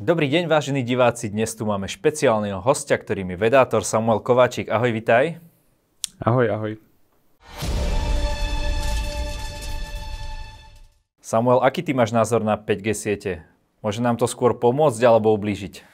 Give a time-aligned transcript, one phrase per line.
[0.00, 1.28] Dobrý deň, vážení diváci.
[1.28, 4.72] Dnes tu máme špeciálneho hostia, ktorým je vedátor Samuel Kováčik.
[4.72, 5.36] Ahoj, vitaj.
[6.24, 6.72] Ahoj, ahoj.
[11.20, 13.44] Samuel, aký ty máš názor na 5G siete?
[13.84, 15.84] Môže nám to skôr pomôcť alebo ublížiť?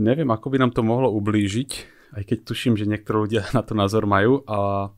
[0.00, 1.70] Neviem, ako by nám to mohlo ublížiť,
[2.16, 4.48] aj keď tuším, že niektorí ľudia na to názor majú.
[4.48, 4.88] A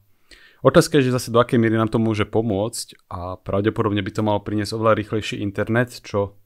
[0.62, 4.22] otázka je, že zase do akej miery nám to môže pomôcť a pravdepodobne by to
[4.22, 6.38] malo priniesť oveľa rýchlejší internet, čo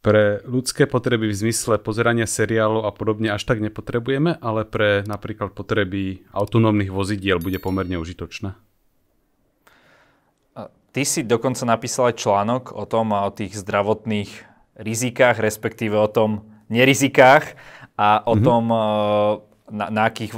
[0.00, 5.52] pre ľudské potreby v zmysle pozerania seriálov a podobne až tak nepotrebujeme, ale pre napríklad
[5.52, 8.56] potreby autonómnych vozidiel bude pomerne užitočné.
[10.90, 14.30] Ty si dokonca napísal aj článok o tom a o tých zdravotných
[14.80, 17.54] rizikách, respektíve o tom nerizikách
[17.94, 18.42] a o mm-hmm.
[18.42, 18.82] tom, e,
[19.70, 20.34] na, na akých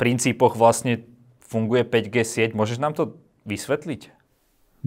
[0.00, 1.04] princípoch vlastne
[1.44, 2.50] funguje 5G sieť.
[2.56, 4.08] Môžeš nám to vysvetliť?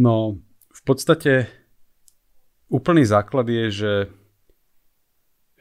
[0.02, 0.41] No,
[0.73, 1.45] v podstate
[2.73, 3.91] Úplný základ je, že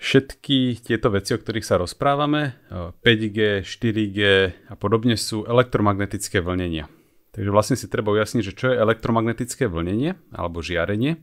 [0.03, 2.59] všetky tieto veci, o ktorých sa rozprávame,
[3.07, 4.21] 5G, 4G
[4.67, 6.91] a podobne sú elektromagnetické vlnenia.
[7.33, 11.23] Takže vlastne si treba ujasniť, že čo je elektromagnetické vlnenie alebo žiarenie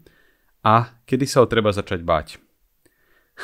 [0.64, 2.40] a kedy sa ho treba začať báť.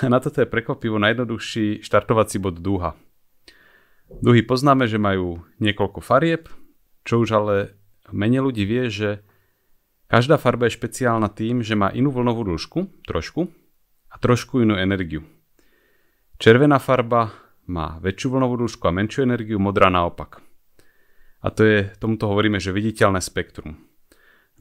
[0.07, 2.95] Na toto je prekvapivo najjednoduchší štartovací bod dúha.
[4.07, 6.47] Dúhy poznáme, že majú niekoľko farieb,
[7.03, 7.55] čo už ale
[8.09, 9.09] menej ľudí vie, že
[10.05, 13.49] Každá farba je špeciálna tým, že má inú vlnovú dĺžku, trošku,
[14.15, 15.27] a trošku inú energiu.
[16.39, 17.35] Červená farba
[17.67, 20.39] má väčšiu vlnovú dĺžku a menšiu energiu, modrá naopak.
[21.43, 23.75] A to je, tomuto hovoríme, že viditeľné spektrum.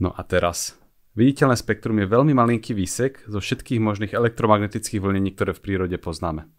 [0.03, 0.75] No a teraz,
[1.15, 6.51] viditeľné spektrum je veľmi malinký výsek zo všetkých možných elektromagnetických vlnení, ktoré v prírode poznáme.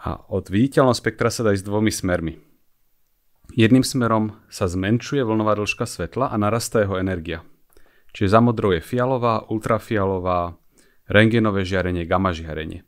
[0.00, 2.40] A od viditeľného spektra sa dá ísť dvomi smermi.
[3.52, 7.44] Jedným smerom sa zmenšuje vlnová dĺžka svetla a narastá jeho energia.
[8.16, 10.56] Čiže za modrou je fialová, ultrafialová,
[11.08, 12.84] rengenové žiarenie, gamma žiarenie.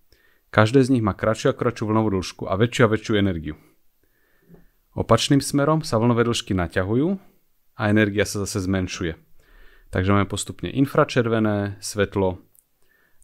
[0.51, 3.55] Každé z nich má kratšiu a kratšiu vlnovú dĺžku a väčšiu a väčšiu energiu.
[4.97, 7.21] Opačným smerom sa vlnové dĺžky naťahujú
[7.77, 9.13] a energia sa zase zmenšuje.
[9.93, 12.41] Takže máme postupne infračervené svetlo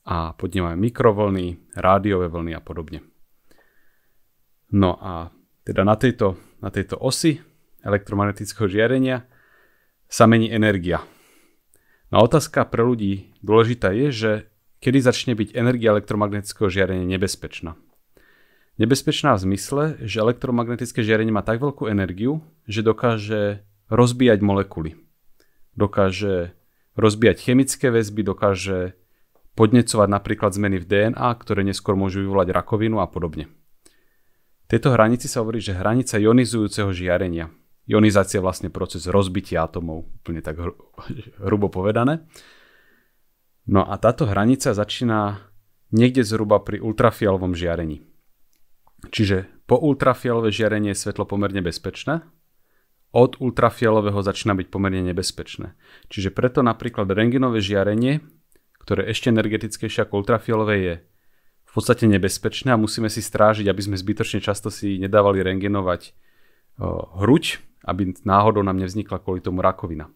[0.05, 3.01] a pod ním máme mikrovlny, rádiové vlny a podobne.
[4.73, 5.33] No a
[5.65, 7.43] teda na tejto na tejto osi
[7.83, 9.27] elektromagnetického žiarenia
[10.07, 11.03] sa mení energia.
[12.15, 14.33] No a otázka pre ľudí dôležitá je, že
[14.83, 17.79] kedy začne byť energia elektromagnetického žiarenia nebezpečná.
[18.83, 24.99] Nebezpečná v zmysle, že elektromagnetické žiarenie má tak veľkú energiu, že dokáže rozbíjať molekuly.
[25.79, 26.59] Dokáže
[26.99, 28.99] rozbíjať chemické väzby, dokáže
[29.55, 33.53] podnecovať napríklad zmeny v DNA, ktoré neskôr môžu vyvolať rakovinu a podobne.
[34.67, 37.53] Tejto hranici sa hovorí, že hranica ionizujúceho žiarenia.
[37.85, 40.73] Ionizácia je vlastne proces rozbitia atomov, úplne tak hru,
[41.45, 42.25] hrubo povedané.
[43.67, 45.39] No a táto hranica začína
[45.95, 48.03] niekde zhruba pri ultrafialovom žiarení.
[49.13, 52.27] Čiže po ultrafialové žiarenie je svetlo pomerne bezpečné,
[53.13, 55.77] od ultrafialového začína byť pomerne nebezpečné.
[56.09, 58.25] Čiže preto napríklad rengenové žiarenie,
[58.81, 60.95] ktoré ešte energetickejšie ako ultrafialové, je
[61.69, 66.17] v podstate nebezpečné a musíme si strážiť, aby sme zbytočne často si nedávali rengenovať
[67.21, 70.09] hruď, aby náhodou nám nevznikla kvôli tomu rakovina.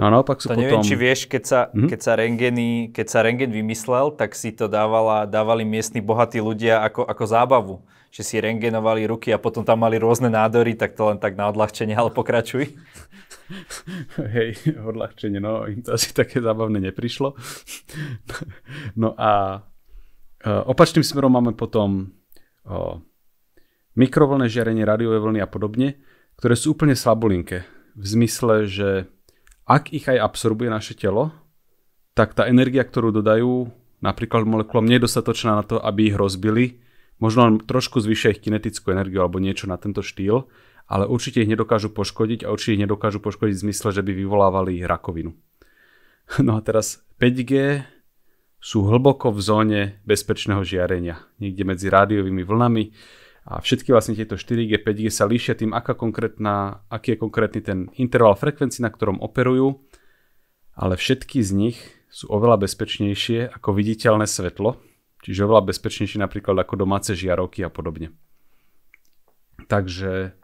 [0.00, 0.62] No a naopak sú to potom...
[0.64, 1.88] neviem, či vieš, keď sa, mm-hmm.
[1.92, 6.80] keď, sa rengeny, keď sa rengen vymyslel, tak si to dávala, dávali miestni bohatí ľudia
[6.80, 7.76] ako, ako zábavu.
[8.12, 11.48] Že si rengenovali ruky a potom tam mali rôzne nádory, tak to len tak na
[11.48, 12.68] odľahčenie, ale pokračuj.
[14.36, 17.36] Hej, odľahčenie, no im to asi také zábavné neprišlo.
[18.92, 19.64] No a
[20.42, 22.18] Eh, opačným smerom máme potom
[22.66, 22.98] o,
[23.94, 26.02] mikrovlné žiarenie, rádiové vlny a podobne,
[26.34, 27.62] ktoré sú úplne slabolinké.
[27.94, 29.06] V zmysle, že
[29.72, 31.32] ak ich aj absorbuje naše telo,
[32.12, 33.72] tak tá energia, ktorú dodajú
[34.04, 36.84] napríklad molekulom, nie je dostatočná na to, aby ich rozbili.
[37.16, 40.44] Možno len trošku zvyšia ich kinetickú energiu alebo niečo na tento štýl,
[40.90, 44.84] ale určite ich nedokážu poškodiť a určite ich nedokážu poškodiť v zmysle, že by vyvolávali
[44.84, 45.32] rakovinu.
[46.46, 47.82] No a teraz 5G
[48.62, 52.84] sú hlboko v zóne bezpečného žiarenia, niekde medzi rádiovými vlnami
[53.42, 57.78] a všetky vlastne tieto 4G, 5G sa líšia tým, aká konkrétna, aký je konkrétny ten
[57.98, 59.82] interval frekvencií, na ktorom operujú,
[60.78, 64.78] ale všetky z nich sú oveľa bezpečnejšie ako viditeľné svetlo,
[65.26, 68.14] čiže oveľa bezpečnejšie napríklad ako domáce žiarovky a podobne.
[69.66, 70.38] Takže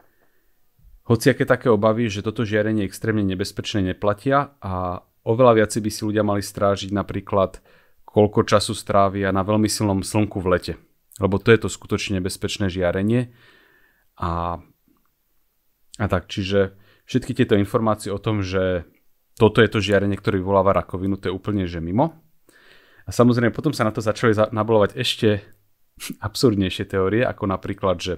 [1.07, 5.89] hoci aké také obavy, že toto žiarenie je extrémne nebezpečné, neplatia a oveľa viacej by
[5.89, 7.63] si ľudia mali strážiť napríklad
[8.03, 10.73] koľko času strávia na veľmi silnom slnku v lete.
[11.19, 13.31] Lebo to je to skutočne nebezpečné žiarenie.
[14.19, 14.63] A,
[15.99, 18.87] a tak, čiže všetky tieto informácie o tom, že
[19.39, 22.19] toto je to žiarenie, ktoré vyvoláva rakovinu, to je úplne že mimo.
[23.07, 25.43] A samozrejme potom sa na to začali nabolovať ešte
[26.27, 28.13] absurdnejšie teórie, ako napríklad, že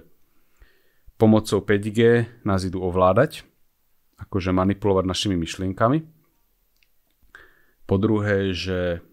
[1.21, 3.45] pomocou 5G nás idú ovládať,
[4.17, 6.01] akože manipulovať našimi myšlienkami.
[7.85, 9.05] Po druhé, že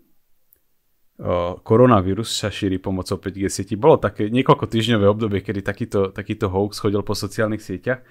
[1.67, 3.75] koronavírus sa šíri pomocou 5G sieti.
[3.75, 8.07] Bolo také niekoľko týždňové obdobie, kedy takýto, takýto hoax chodil po sociálnych sieťach.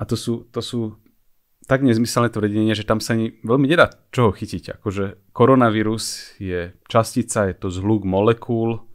[0.00, 0.96] A to sú, to sú
[1.68, 4.80] tak nezmyselné tvrdenie, že tam sa ani veľmi nedá čoho chytiť.
[4.80, 8.88] Akože koronavírus je častica, je to zhluk molekúl,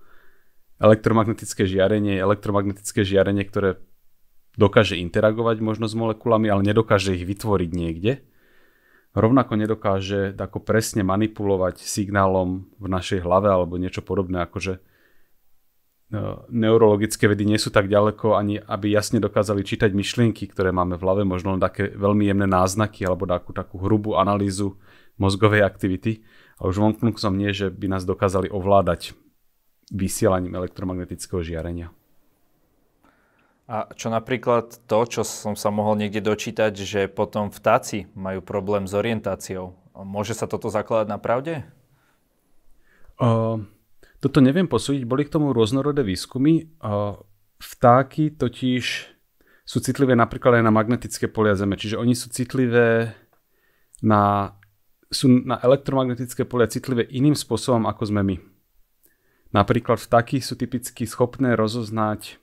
[0.82, 3.78] elektromagnetické žiarenie, elektromagnetické žiarenie, ktoré
[4.58, 8.26] dokáže interagovať možno s molekulami, ale nedokáže ich vytvoriť niekde
[9.16, 14.84] rovnako nedokáže ako presne manipulovať signálom v našej hlave alebo niečo podobné, akože
[16.54, 21.04] neurologické vedy nie sú tak ďaleko ani aby jasne dokázali čítať myšlienky, ktoré máme v
[21.04, 24.78] hlave, možno len také veľmi jemné náznaky alebo takú, takú hrubú analýzu
[25.18, 26.22] mozgovej aktivity.
[26.62, 26.78] A už
[27.18, 29.18] som nie, že by nás dokázali ovládať
[29.92, 31.90] vysielaním elektromagnetického žiarenia.
[33.66, 38.86] A čo napríklad to, čo som sa mohol niekde dočítať, že potom vtáci majú problém
[38.86, 39.74] s orientáciou.
[40.06, 41.66] Môže sa toto zakladať na pravde?
[43.18, 43.66] Uh,
[44.22, 45.10] toto neviem posúdiť.
[45.10, 46.78] Boli k tomu rôznorodé výskumy.
[46.78, 47.18] Uh,
[47.58, 48.86] vtáky totiž
[49.66, 51.74] sú citlivé napríklad aj na magnetické polia Zeme.
[51.74, 53.18] Čiže oni sú citlivé
[54.06, 54.54] na,
[55.10, 58.38] sú na elektromagnetické polia citlivé iným spôsobom, ako sme my.
[59.58, 62.38] Napríklad vtáky sú typicky schopné rozoznať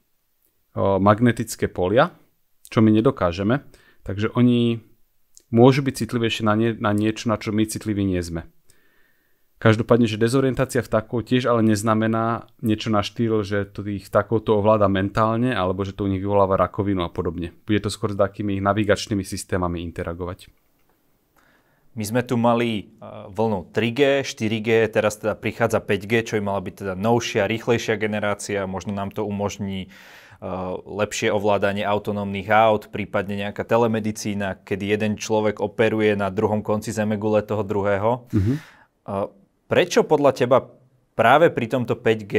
[0.76, 2.12] magnetické polia,
[2.68, 3.64] čo my nedokážeme.
[4.02, 4.82] Takže oni
[5.52, 8.48] môžu byť citlivejšie na, nie, na niečo, na čo my citliví nie sme.
[9.62, 14.58] Každopádne, že dezorientácia vtákov tiež ale neznamená niečo na štýl, že to tých vtákov to
[14.58, 17.54] ovláda mentálne, alebo že to u nich vyvoláva rakovinu a podobne.
[17.62, 20.50] Bude to skôr s takými navigačnými systémami interagovať.
[21.94, 22.90] My sme tu mali
[23.30, 28.66] vlnu 3G, 4G, teraz teda prichádza 5G, čo by mala byť teda novšia, rýchlejšia generácia.
[28.66, 29.92] Možno nám to umožní
[30.82, 37.46] lepšie ovládanie autonómnych aut, prípadne nejaká telemedicína, kedy jeden človek operuje na druhom konci zemegule
[37.46, 38.26] toho druhého.
[38.26, 38.56] Mm-hmm.
[39.70, 40.58] Prečo podľa teba
[41.14, 42.34] práve pri tomto 5G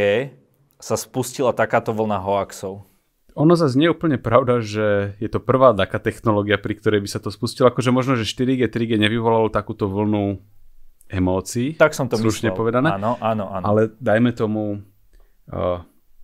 [0.84, 2.84] sa spustila takáto vlna hoaxov?
[3.34, 7.10] Ono zase nie je úplne pravda, že je to prvá taká technológia, pri ktorej by
[7.10, 7.72] sa to spustilo.
[7.72, 10.38] Akože možno, že 4G, 3G nevyvolalo takúto vlnu
[11.10, 11.74] emócií.
[11.80, 12.60] Tak som to slušne myslel.
[12.60, 12.94] povedané.
[12.94, 13.64] Áno, áno, áno.
[13.66, 14.86] Ale dajme tomu,
[15.50, 15.80] eh,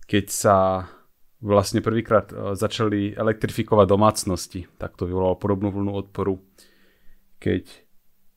[0.06, 0.56] keď sa
[1.40, 4.68] vlastne prvýkrát e, začali elektrifikovať domácnosti.
[4.76, 6.36] Tak to vyvolalo podobnú vlnu odporu.
[7.40, 7.64] Keď,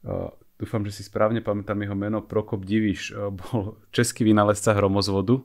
[0.07, 5.43] uh, dúfam, že si správne pamätám jeho meno, Prokop Diviš, uh, bol český vynálezca hromozvodu,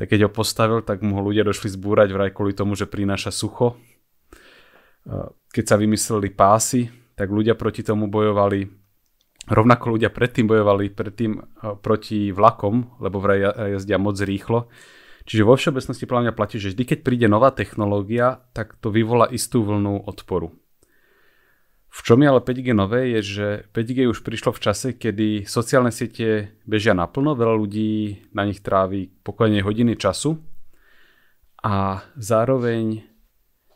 [0.00, 3.28] tak keď ho postavil, tak mu ho ľudia došli zbúrať vraj kvôli tomu, že prináša
[3.28, 3.76] sucho.
[5.52, 8.66] Keď sa vymysleli pásy, tak ľudia proti tomu bojovali.
[9.52, 11.38] Rovnako ľudia predtým bojovali predtým
[11.84, 14.66] proti vlakom, lebo vraj jazdia moc rýchlo
[15.24, 19.24] Čiže vo všeobecnosti podľa mňa platí, že vždy, keď príde nová technológia, tak to vyvolá
[19.32, 20.52] istú vlnu odporu.
[21.94, 25.94] V čom je ale 5G nové, je, že 5G už prišlo v čase, kedy sociálne
[25.94, 27.92] siete bežia naplno, veľa ľudí
[28.34, 30.42] na nich trávi pokojne hodiny času
[31.62, 33.06] a zároveň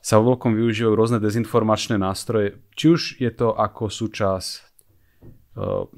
[0.05, 4.68] sa vo veľkom využívajú rôzne dezinformačné nástroje, či už je to ako súčasť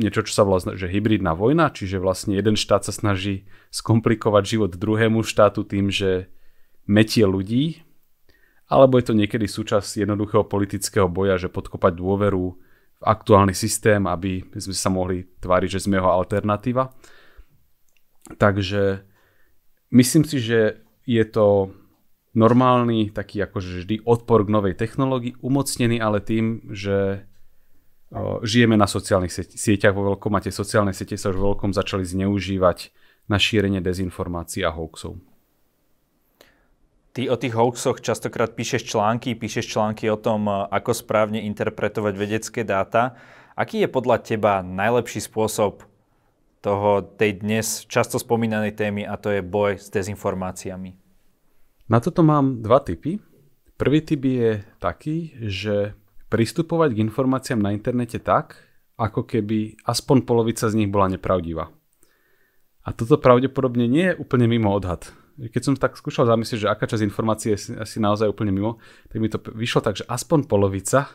[0.00, 4.72] niečo, čo sa volá že hybridná vojna, čiže vlastne jeden štát sa snaží skomplikovať život
[4.72, 6.32] druhému štátu tým, že
[6.88, 7.84] metie ľudí,
[8.70, 12.44] alebo je to niekedy súčasť jednoduchého politického boja, že podkopať dôveru
[13.00, 16.92] v aktuálny systém, aby sme sa mohli tváriť, že sme jeho alternatíva.
[18.38, 19.02] Takže
[19.90, 21.74] myslím si, že je to
[22.36, 27.26] normálny taký akože vždy odpor k novej technológii, umocnený ale tým, že
[28.42, 32.02] žijeme na sociálnych sieťach vo veľkom a tie sociálne siete sa už vo veľkom začali
[32.02, 32.90] zneužívať
[33.30, 35.22] na šírenie dezinformácií a hoaxov.
[37.10, 42.62] Ty o tých hoaxoch častokrát píšeš články, píšeš články o tom, ako správne interpretovať vedecké
[42.62, 43.18] dáta.
[43.58, 45.86] Aký je podľa teba najlepší spôsob
[46.62, 50.94] toho, tej dnes často spomínanej témy a to je boj s dezinformáciami?
[51.90, 53.18] Na toto mám dva typy.
[53.74, 55.98] Prvý typ je taký, že
[56.30, 58.56] pristupovať k informáciám na internete tak,
[58.94, 61.68] ako keby aspoň polovica z nich bola nepravdivá.
[62.86, 65.10] A toto pravdepodobne nie je úplne mimo odhad.
[65.36, 69.18] Keď som tak skúšal zamyslieť, že aká časť informácie je asi naozaj úplne mimo, tak
[69.20, 71.10] mi to vyšlo tak, že aspoň polovica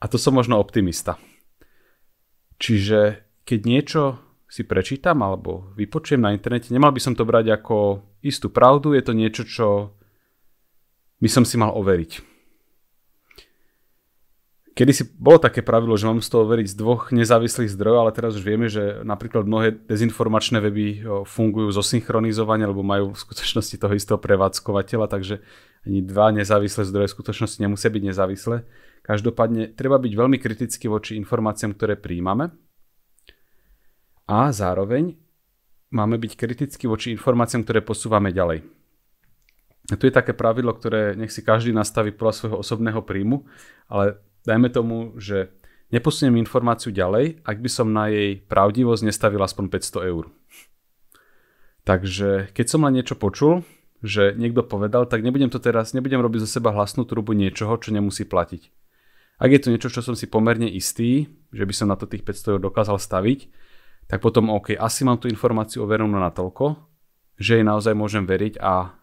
[0.00, 1.16] a to som možno optimista.
[2.56, 4.02] Čiže keď niečo
[4.48, 9.02] si prečítam alebo vypočujem na internete, nemal by som to brať ako istú pravdu, je
[9.04, 9.68] to niečo, čo
[11.20, 12.35] by som si mal overiť
[14.76, 18.12] Kedy si bolo také pravidlo, že mám z toho veriť z dvoch nezávislých zdrojov, ale
[18.12, 23.96] teraz už vieme, že napríklad mnohé dezinformačné weby fungujú zosynchronizovane, lebo majú v skutočnosti toho
[23.96, 25.40] istého prevádzkovateľa, takže
[25.88, 28.68] ani dva nezávislé zdroje v skutočnosti nemusia byť nezávislé.
[29.00, 32.52] Každopádne treba byť veľmi kritický voči informáciám, ktoré príjmame
[34.28, 35.16] a zároveň
[35.88, 38.60] máme byť kritickí voči informáciám, ktoré posúvame ďalej.
[39.88, 43.46] A tu je také pravidlo, ktoré nech si každý nastaví podľa svojho osobného príjmu,
[43.86, 45.52] ale dajme tomu, že
[45.90, 50.24] neposuniem informáciu ďalej, ak by som na jej pravdivosť nestavil aspoň 500 eur.
[51.86, 53.62] Takže keď som len niečo počul,
[54.02, 57.94] že niekto povedal, tak nebudem to teraz, nebudem robiť zo seba hlasnú trubu niečoho, čo
[57.94, 58.70] nemusí platiť.
[59.36, 62.24] Ak je to niečo, čo som si pomerne istý, že by som na to tých
[62.24, 63.40] 500 eur dokázal staviť,
[64.06, 66.78] tak potom OK, asi mám tú informáciu overenú natoľko,
[67.36, 68.96] že jej naozaj môžem veriť a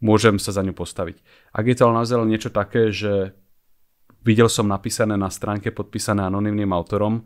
[0.00, 1.20] môžem sa za ňu postaviť.
[1.52, 3.36] Ak je to ale naozaj niečo také, že
[4.26, 7.22] videl som napísané na stránke podpísané anonymným autorom,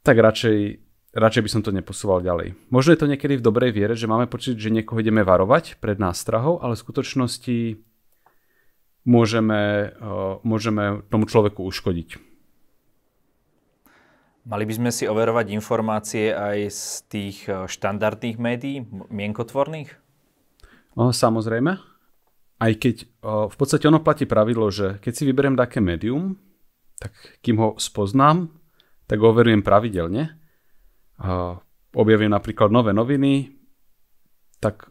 [0.00, 0.80] tak radšej,
[1.12, 2.56] radšej by som to neposúval ďalej.
[2.72, 6.00] Možno je to niekedy v dobrej viere, že máme pocit, že niekoho ideme varovať pred
[6.00, 7.58] nástrahou, ale v skutočnosti
[9.04, 9.92] môžeme,
[10.40, 12.32] môžeme tomu človeku uškodiť.
[14.44, 19.88] Mali by sme si overovať informácie aj z tých štandardných médií, mienkotvorných?
[21.00, 21.93] No, samozrejme
[22.60, 22.96] aj keď
[23.50, 26.38] v podstate ono platí pravidlo, že keď si vyberiem také médium,
[26.98, 27.10] tak
[27.42, 28.48] kým ho spoznám,
[29.10, 30.38] tak ho overujem pravidelne.
[31.94, 33.54] Objavím napríklad nové noviny,
[34.62, 34.90] tak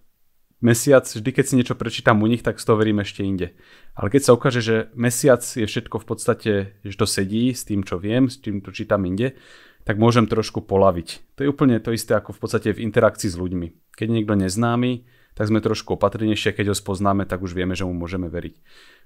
[0.63, 3.51] mesiac, vždy keď si niečo prečítam u nich, tak toho verím ešte inde.
[3.96, 7.84] Ale keď sa ukáže, že mesiac je všetko v podstate, že to sedí s tým,
[7.84, 9.36] čo viem, s tým, čo čítam inde,
[9.84, 11.36] tak môžem trošku polaviť.
[11.36, 13.91] To je úplne to isté ako v podstate v interakcii s ľuďmi.
[13.91, 17.93] Keď niekto neznámy, tak sme trošku opatrnejšie, keď ho spoznáme, tak už vieme, že mu
[17.93, 18.55] môžeme veriť.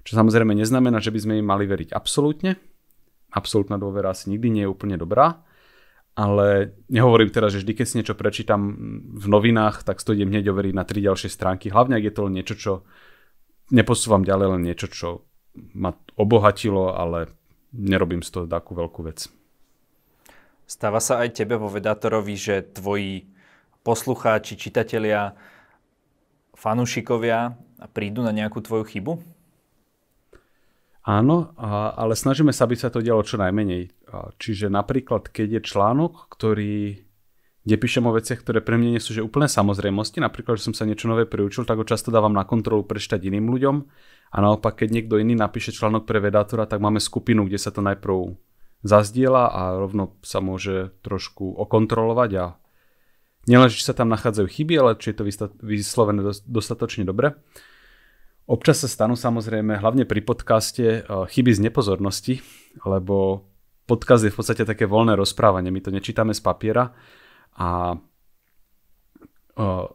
[0.04, 2.60] Čo samozrejme neznamená, že by sme im mali veriť absolútne.
[3.32, 5.44] Absolútna dôvera asi nikdy nie je úplne dobrá,
[6.16, 8.60] ale nehovorím teraz, že vždy, keď si niečo prečítam
[9.14, 11.68] v novinách, tak to idem hneď overiť na tri ďalšie stránky.
[11.68, 12.72] Hlavne, ak je to niečo, čo
[13.72, 15.08] neposúvam ďalej, len niečo, čo
[15.76, 17.32] ma obohatilo, ale
[17.72, 19.28] nerobím z toho takú veľkú vec.
[20.68, 23.24] Stáva sa aj tebe vo vedátorovi, že tvoji
[23.80, 25.32] poslucháči, čitatelia
[26.58, 27.54] fanúšikovia
[27.94, 29.12] prídu na nejakú tvoju chybu?
[31.08, 31.56] Áno,
[31.96, 33.88] ale snažíme sa, aby sa to dialo čo najmenej.
[34.36, 37.00] Čiže napríklad, keď je článok, ktorý,
[37.64, 40.76] kde píšem o veciach, ktoré pre mňa nie sú že úplne samozrejmosti, napríklad, že som
[40.76, 43.76] sa niečo nové priučil, tak ho často dávam na kontrolu prečítať iným ľuďom.
[44.28, 47.80] A naopak, keď niekto iný napíše článok pre vedátora, tak máme skupinu, kde sa to
[47.80, 48.36] najprv
[48.84, 52.44] zazdiela a rovno sa môže trošku okontrolovať a
[53.48, 55.24] Nielen, či sa tam nachádzajú chyby, ale či je to
[55.64, 57.32] vyslovené dostatočne dobre.
[58.48, 62.44] Občas sa stanú samozrejme, hlavne pri podcaste, eh, chyby z nepozornosti,
[62.84, 63.48] lebo
[63.88, 65.72] podcast je v podstate také voľné rozprávanie.
[65.72, 66.92] My to nečítame z papiera
[67.56, 67.96] a
[69.56, 69.86] eh,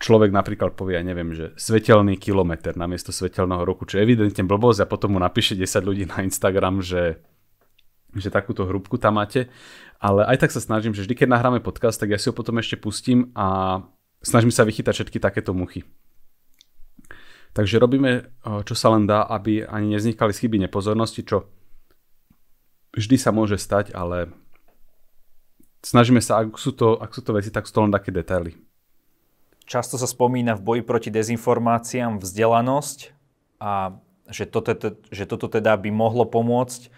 [0.00, 4.82] človek napríklad povie, ja neviem, že svetelný kilometr namiesto svetelného roku, čo je evidentne blbosť
[4.82, 7.22] a potom mu napíše 10 ľudí na Instagram, že
[8.14, 9.46] že takúto hrúbku tam máte.
[10.00, 12.56] Ale aj tak sa snažím, že vždy, keď nahráme podcast, tak ja si ho potom
[12.58, 13.80] ešte pustím a
[14.24, 15.84] snažím sa vychytať všetky takéto muchy.
[17.50, 18.30] Takže robíme,
[18.64, 21.50] čo sa len dá, aby ani nevznikali chyby nepozornosti, čo
[22.94, 24.30] vždy sa môže stať, ale
[25.82, 28.54] snažíme sa, ak sú to, ak sú to veci, tak sú to len také detaily.
[29.66, 32.98] Často sa spomína v boji proti dezinformáciám vzdelanosť
[33.62, 33.98] a
[34.30, 34.74] že toto,
[35.10, 36.90] že toto teda by mohlo pomôcť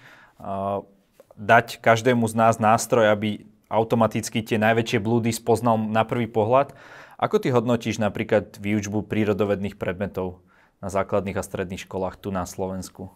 [1.36, 6.76] dať každému z nás nástroj, aby automaticky tie najväčšie blúdy spoznal na prvý pohľad.
[7.16, 10.44] Ako ty hodnotíš napríklad výučbu prírodovedných predmetov
[10.84, 13.08] na základných a stredných školách tu na Slovensku?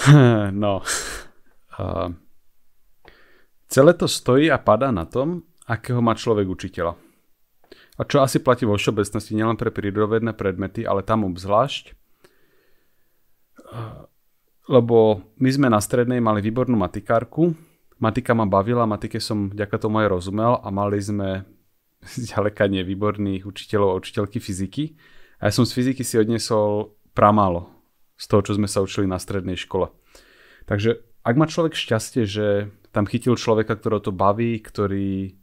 [0.50, 0.80] No,
[1.76, 2.08] uh,
[3.74, 6.96] celé to stojí a padá na tom, akého má človek učiteľa.
[8.00, 11.92] A čo asi platí vo všeobecnosti nielen pre prírodovedné predmety, ale tam obzvlášť.
[13.60, 14.09] Uh,
[14.70, 17.58] lebo my sme na strednej mali výbornú matikárku,
[17.98, 21.42] matika ma bavila, matike som vďaka tomu aj rozumel a mali sme
[22.24, 24.94] zďaleka nie výborných učiteľov a učiteľky fyziky.
[25.42, 27.66] A ja som z fyziky si odniesol pramálo
[28.14, 29.90] z toho, čo sme sa učili na strednej škole.
[30.70, 35.34] Takže ak má človek šťastie, že tam chytil človeka, ktorého to baví, ktorý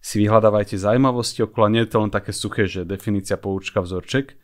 [0.00, 3.84] si vyhľadáva aj tie zaujímavosti okolo, nie je to len také suché, že definícia, poučka,
[3.84, 4.38] vzorček,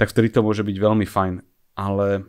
[0.00, 1.34] tak vtedy to môže byť veľmi fajn.
[1.76, 2.24] Ale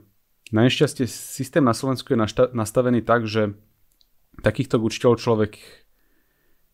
[0.51, 2.19] na nešťastie systém na Slovensku je
[2.51, 3.55] nastavený tak, že
[4.41, 5.53] takýchto učiteľov človek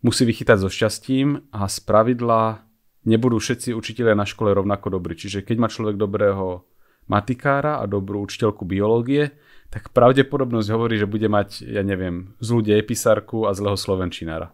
[0.01, 2.63] musí vychytať so šťastím a z pravidla
[3.03, 5.15] nebudú všetci učiteľia na škole rovnako dobrí.
[5.15, 6.63] Čiže keď má človek dobrého
[7.09, 9.33] matikára a dobrú učiteľku biológie,
[9.69, 14.53] tak pravdepodobnosť hovorí, že bude mať, ja neviem, zlú dejepisárku a zlého slovenčinára.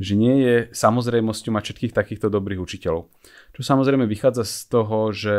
[0.00, 3.12] Že nie je samozrejmosťou mať všetkých takýchto dobrých učiteľov.
[3.56, 5.34] Čo samozrejme vychádza z toho, že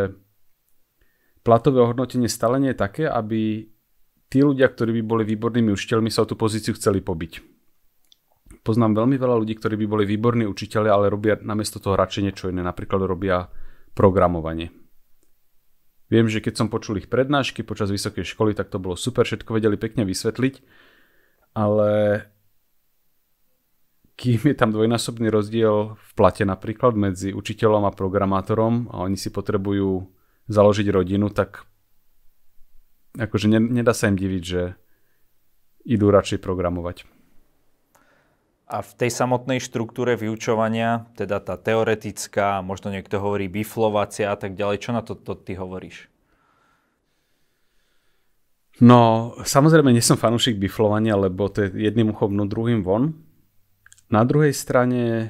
[1.43, 3.67] platové ohodnotenie stále nie je také, aby
[4.31, 7.43] tí ľudia, ktorí by boli výbornými učiteľmi, sa o tú pozíciu chceli pobiť.
[8.63, 12.47] Poznám veľmi veľa ľudí, ktorí by boli výborní učiteľi, ale robia namiesto toho radšej niečo
[12.47, 12.63] iné.
[12.63, 13.51] Napríklad robia
[13.91, 14.71] programovanie
[16.13, 19.57] Viem, že keď som počul ich prednášky počas vysokej školy, tak to bolo super, všetko
[19.57, 20.61] vedeli pekne vysvetliť,
[21.57, 22.21] ale
[24.13, 29.33] kým je tam dvojnásobný rozdiel v plate napríklad medzi učiteľom a programátorom a oni si
[29.33, 30.05] potrebujú
[30.47, 31.67] založiť rodinu, tak
[33.15, 34.75] akože nedá sa im diviť, že
[35.85, 37.07] idú radšej programovať.
[38.73, 44.57] A v tej samotnej štruktúre vyučovania, teda tá teoretická, možno niekto hovorí biflovácia a tak
[44.57, 46.09] ďalej, čo na to, to ty hovoríš?
[48.81, 53.13] No, samozrejme, nie som fanúšik biflovania, lebo to je jedným uchom, no druhým von.
[54.09, 55.29] Na druhej strane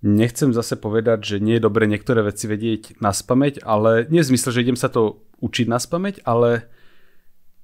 [0.00, 4.30] nechcem zase povedať, že nie je dobre niektoré veci vedieť na spameť, ale nie v
[4.34, 6.68] zmysle, že idem sa to učiť na spameť, ale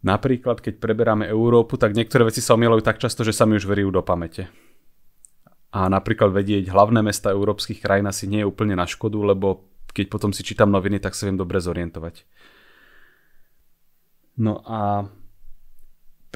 [0.05, 3.65] napríklad keď preberáme Európu, tak niektoré veci sa omielajú tak často, že sa mi už
[3.65, 4.53] verijú do pamäte.
[5.73, 10.07] A napríklad vedieť hlavné mesta európskych krajín asi nie je úplne na škodu, lebo keď
[10.13, 12.25] potom si čítam noviny, tak sa viem dobre zorientovať.
[14.37, 15.09] No a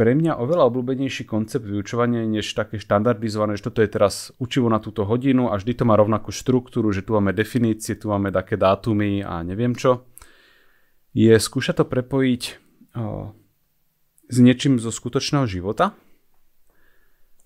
[0.01, 4.81] pre mňa oveľa obľúbenejší koncept vyučovania než také štandardizované, že toto je teraz učivo na
[4.81, 8.57] túto hodinu a vždy to má rovnakú štruktúru, že tu máme definície, tu máme také
[8.57, 10.09] dátumy a neviem čo,
[11.13, 12.43] je skúšať to prepojiť
[12.97, 13.37] o,
[14.25, 15.93] s niečím zo skutočného života.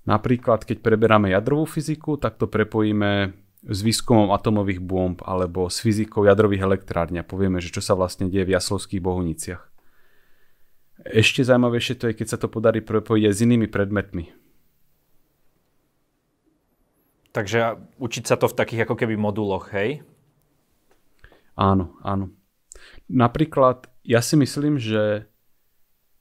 [0.06, 3.34] Napríklad, keď preberáme jadrovú fyziku, tak to prepojíme
[3.66, 8.30] s výskumom atomových bomb alebo s fyzikou jadrových elektrární a povieme, že čo sa vlastne
[8.30, 9.73] deje v Jaslovských bohuniciach.
[11.04, 14.32] Ešte zaujímavejšie to je, keď sa to podarí prepojiť aj s inými predmetmi.
[17.34, 20.06] Takže učiť sa to v takých ako keby moduloch, hej?
[21.58, 22.30] Áno, áno.
[23.10, 25.28] Napríklad, ja si myslím, že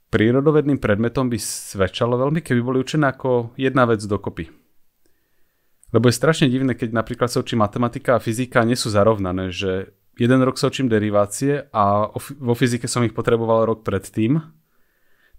[0.10, 4.50] prírodovedným predmetom by svedčalo veľmi, keby boli učené ako jedna vec dokopy.
[5.93, 9.93] Lebo je strašne divné, keď napríklad sa učí matematika a fyzika nie sú zarovnané, že
[10.17, 12.10] jeden rok sa učím derivácie a
[12.41, 14.41] vo fyzike som ich potreboval rok predtým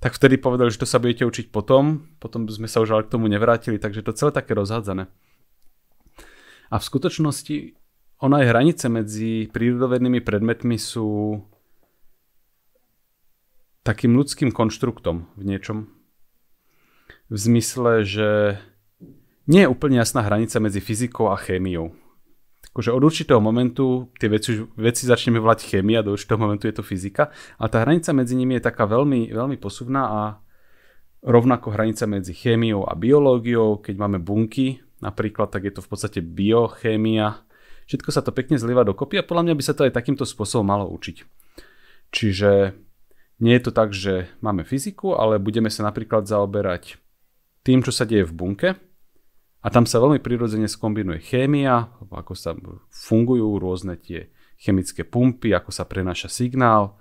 [0.00, 3.12] tak vtedy povedali, že to sa budete učiť potom, potom sme sa už ale k
[3.14, 5.09] tomu nevrátili, takže to celé také rozhádzané.
[6.68, 7.76] A v skutočnosti
[8.20, 11.40] ona aj hranice medzi prírodovednými predmetmi sú
[13.85, 15.92] takým ľudským konštruktom v niečom.
[17.28, 18.28] V zmysle, že
[19.44, 21.92] nie je úplne jasná hranica medzi fyzikou a chémiou
[22.74, 26.82] akože od určitého momentu tie veci, veci začneme volať chémia, do určitého momentu je to
[26.82, 30.20] fyzika, a tá hranica medzi nimi je taká veľmi, veľmi posuvná a
[31.22, 36.18] rovnako hranica medzi chémiou a biológiou, keď máme bunky napríklad, tak je to v podstate
[36.18, 37.46] biochémia.
[37.87, 40.66] Všetko sa to pekne zlieva dokopy a podľa mňa by sa to aj takýmto spôsobom
[40.66, 41.22] malo učiť.
[42.10, 42.74] Čiže
[43.38, 46.98] nie je to tak, že máme fyziku, ale budeme sa napríklad zaoberať
[47.62, 48.68] tým, čo sa deje v bunke,
[49.64, 52.53] a tam sa veľmi prirodzene skombinuje chémia, ako sa
[52.92, 54.29] fungujú rôzne tie
[54.61, 57.00] chemické pumpy, ako sa prenáša signál,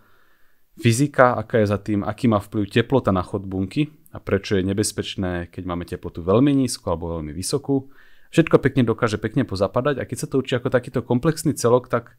[0.80, 4.64] fyzika, aká je za tým, aký má vplyv teplota na chod bunky a prečo je
[4.64, 7.92] nebezpečné, keď máme teplotu veľmi nízku alebo veľmi vysokú.
[8.32, 12.18] Všetko pekne dokáže pekne pozapadať a keď sa to učí ako takýto komplexný celok, tak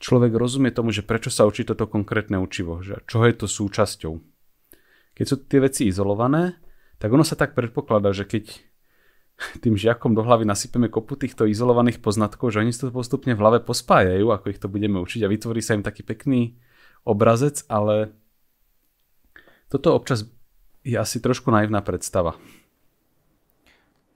[0.00, 4.14] človek rozumie tomu, že prečo sa učí toto konkrétne učivo, že čo je to súčasťou.
[5.18, 6.56] Keď sú tie veci izolované,
[7.02, 8.54] tak ono sa tak predpokladá, že keď
[9.64, 13.40] tým žiakom do hlavy nasypeme kopu týchto izolovaných poznatkov, že oni si to postupne v
[13.40, 16.58] hlave pospájajú, ako ich to budeme učiť a vytvorí sa im taký pekný
[17.06, 18.12] obrazec, ale
[19.70, 20.26] toto občas
[20.82, 22.34] je asi trošku naivná predstava.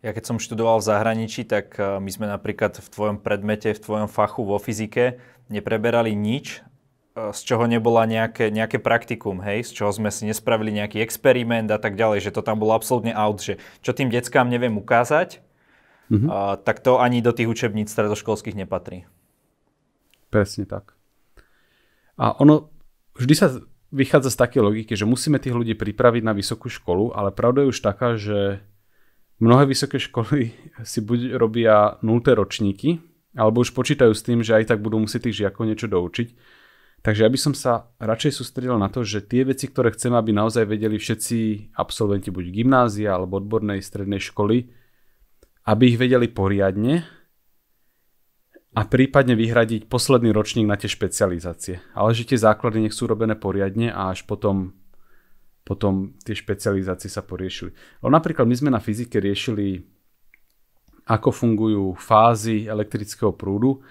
[0.03, 3.83] Ja keď som študoval v zahraničí, tak eh, my sme napríklad v tvojom predmete, v
[3.83, 6.67] tvojom fachu vo fyzike nepreberali nič
[7.13, 11.77] z čoho nebola nejaké, nejaké praktikum, hej, z čoho sme si nespravili nejaký experiment a
[11.77, 15.45] tak ďalej, že to tam bolo absolútne out, že čo tým deckám neviem ukázať,
[16.09, 16.29] mm-hmm.
[16.33, 19.05] a, tak to ani do tých učebníc stredoškolských nepatrí.
[20.33, 20.97] Presne tak.
[22.17, 22.73] A ono
[23.21, 23.61] vždy sa
[23.93, 27.77] vychádza z také logiky, že musíme tých ľudí pripraviť na vysokú školu, ale pravda je
[27.77, 28.65] už taká, že
[29.37, 33.05] mnohé vysoké školy si buď robia nulté ročníky,
[33.37, 36.52] alebo už počítajú s tým, že aj tak budú musieť tých žiakov niečo doučiť
[37.03, 40.31] Takže ja by som sa radšej sústredil na to, že tie veci, ktoré chceme, aby
[40.31, 44.71] naozaj vedeli všetci absolventi buď gymnázia alebo odbornej strednej školy,
[45.67, 47.03] aby ich vedeli poriadne
[48.73, 51.83] a prípadne vyhradiť posledný ročník na tie špecializácie.
[51.93, 54.71] Ale že tie základy nech sú robené poriadne a až potom,
[55.67, 57.75] potom tie špecializácie sa poriešili.
[57.99, 59.83] No napríklad my sme na fyzike riešili,
[61.11, 63.83] ako fungujú fázy elektrického prúdu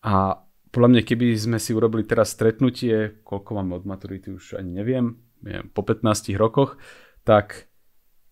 [0.00, 0.40] a
[0.76, 5.16] podľa mňa, keby sme si urobili teraz stretnutie, koľko máme od maturity, už ani neviem,
[5.40, 6.76] neviem po 15 rokoch,
[7.24, 7.72] tak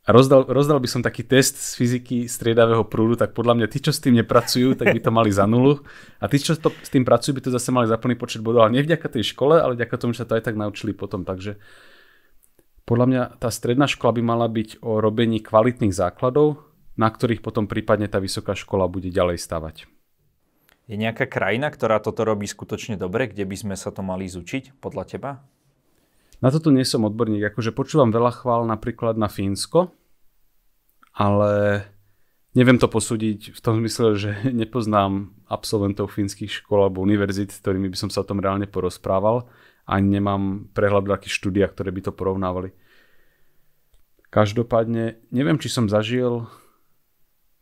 [0.04, 3.96] rozdal, rozdal by som taký test z fyziky striedavého prúdu, tak podľa mňa tí, čo
[3.96, 5.80] s tým nepracujú, tak by to mali za nulu.
[6.20, 8.68] A tí, čo to, s tým pracujú, by to zase mali za plný počet bodov.
[8.68, 11.24] Ale nie vďaka tej škole, ale vďaka tomu, že sa to aj tak naučili potom.
[11.24, 11.57] Takže
[12.85, 16.61] podľa mňa tá stredná škola by mala byť o robení kvalitných základov,
[17.00, 19.93] na ktorých potom prípadne tá vysoká škola bude ďalej stavať.
[20.84, 24.76] Je nejaká krajina, ktorá toto robí skutočne dobre, kde by sme sa to mali izučiť
[24.84, 25.30] podľa teba?
[26.44, 29.96] Na toto nie som odborník, akože počúvam veľa chvál napríklad na Fínsko,
[31.16, 31.80] ale
[32.52, 34.30] neviem to posúdiť v tom zmysle, že
[34.64, 39.48] nepoznám absolventov fínskych škôl alebo univerzit, s ktorými by som sa o tom reálne porozprával
[39.88, 42.72] a nemám prehľad o takých ktoré by to porovnávali.
[44.28, 46.50] Každopádne, neviem, či som zažil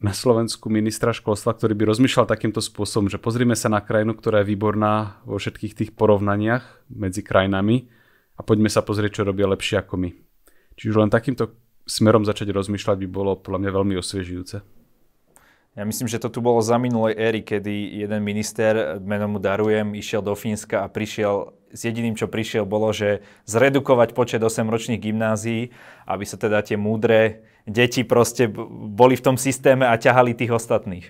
[0.02, 4.42] na Slovensku ministra školstva, ktorý by rozmýšľal takýmto spôsobom, že pozrime sa na krajinu, ktorá
[4.42, 7.86] je výborná vo všetkých tých porovnaniach medzi krajinami
[8.34, 10.10] a poďme sa pozrieť, čo robia lepšie ako my.
[10.74, 11.54] Čiže len takýmto
[11.86, 14.56] smerom začať rozmýšľať by bolo podľa mňa veľmi osviežujúce.
[15.72, 19.96] Ja myslím, že to tu bolo za minulej éry, kedy jeden minister, menom mu darujem,
[19.96, 25.72] išiel do Fínska a prišiel, s jediným, čo prišiel, bolo, že zredukovať počet 8-ročných gymnázií,
[26.04, 28.48] aby sa teda tie múdre deti proste
[28.92, 31.06] boli v tom systéme a ťahali tých ostatných.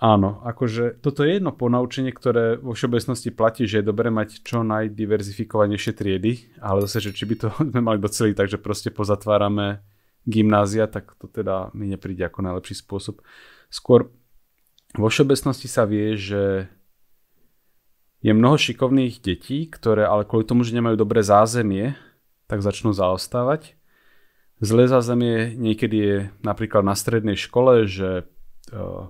[0.00, 4.64] Áno, akože toto je jedno ponaučenie, ktoré vo všeobecnosti platí, že je dobré mať čo
[4.64, 9.80] najdiverzifikovanejšie triedy, ale zase, že či by to sme mali doceliť tak, že proste pozatvárame
[10.28, 13.24] gymnázia, tak to teda mi nepríde ako najlepší spôsob.
[13.72, 14.12] Skôr
[14.96, 16.68] vo všeobecnosti sa vie, že
[18.20, 21.96] je mnoho šikovných detí, ktoré ale kvôli tomu, že nemajú dobré zázemie,
[22.44, 23.79] tak začnú zaostávať.
[24.60, 28.28] Zlé zázemie niekedy je napríklad na strednej škole, že
[28.76, 29.08] uh,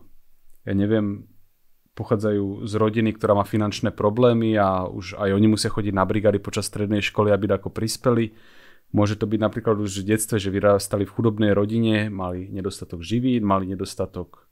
[0.63, 1.27] ja neviem,
[1.99, 6.39] pochádzajú z rodiny, ktorá má finančné problémy a už aj oni musia chodiť na brigády
[6.39, 8.33] počas strednej školy, aby ako prispeli.
[8.95, 13.43] Môže to byť napríklad už v detstve, že vyrastali v chudobnej rodine, mali nedostatok živín,
[13.43, 14.47] mali nedostatok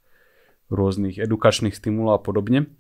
[0.70, 2.70] rôznych edukačných stimulov a podobne.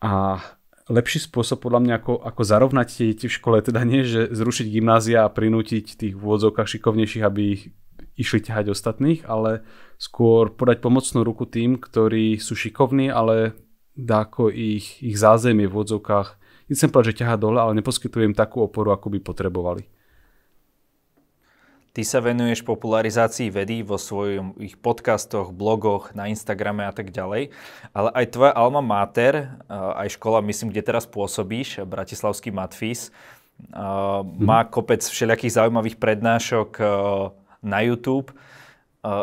[0.00, 0.40] A
[0.86, 4.66] lepší spôsob podľa mňa, ako, ako zarovnať tie deti v škole, teda nie, že zrušiť
[4.70, 7.62] gymnázia a prinútiť tých vôdzovkách šikovnejších, aby ich
[8.16, 9.66] išli ťahať ostatných, ale
[10.00, 13.58] skôr podať pomocnú ruku tým, ktorí sú šikovní, ale
[13.96, 16.38] dáko ich, ich zázemie v odzokách.
[16.68, 19.88] Nechcem povedať, že ťaha dole, ale neposkytujem takú oporu, ako by potrebovali.
[21.96, 27.56] Ty sa venuješ popularizácii vedy vo svojich podcastoch, blogoch, na Instagrame a tak ďalej,
[27.96, 33.08] ale aj tvoja alma mater, aj škola, myslím, kde teraz pôsobíš, Bratislavský Matfis,
[33.72, 34.44] mhm.
[34.44, 36.84] má kopec všelijakých zaujímavých prednášok
[37.64, 38.28] na YouTube.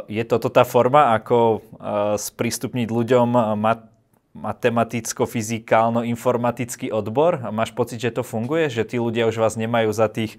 [0.09, 1.61] Je toto tá forma, ako
[2.17, 3.92] sprístupniť ľuďom mat-
[4.33, 7.45] matematicko-fyzikálno-informatický odbor?
[7.45, 8.69] A máš pocit, že to funguje?
[8.69, 10.37] Že tí ľudia už vás nemajú za tých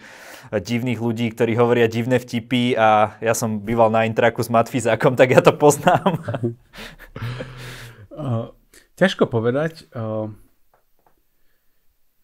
[0.51, 5.31] divných ľudí, ktorí hovoria divné vtipy a ja som býval na intraku s matfizákom, tak
[5.35, 6.19] ja to poznám.
[9.01, 9.91] ťažko povedať.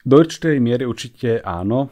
[0.04, 1.90] do určitej miery určite áno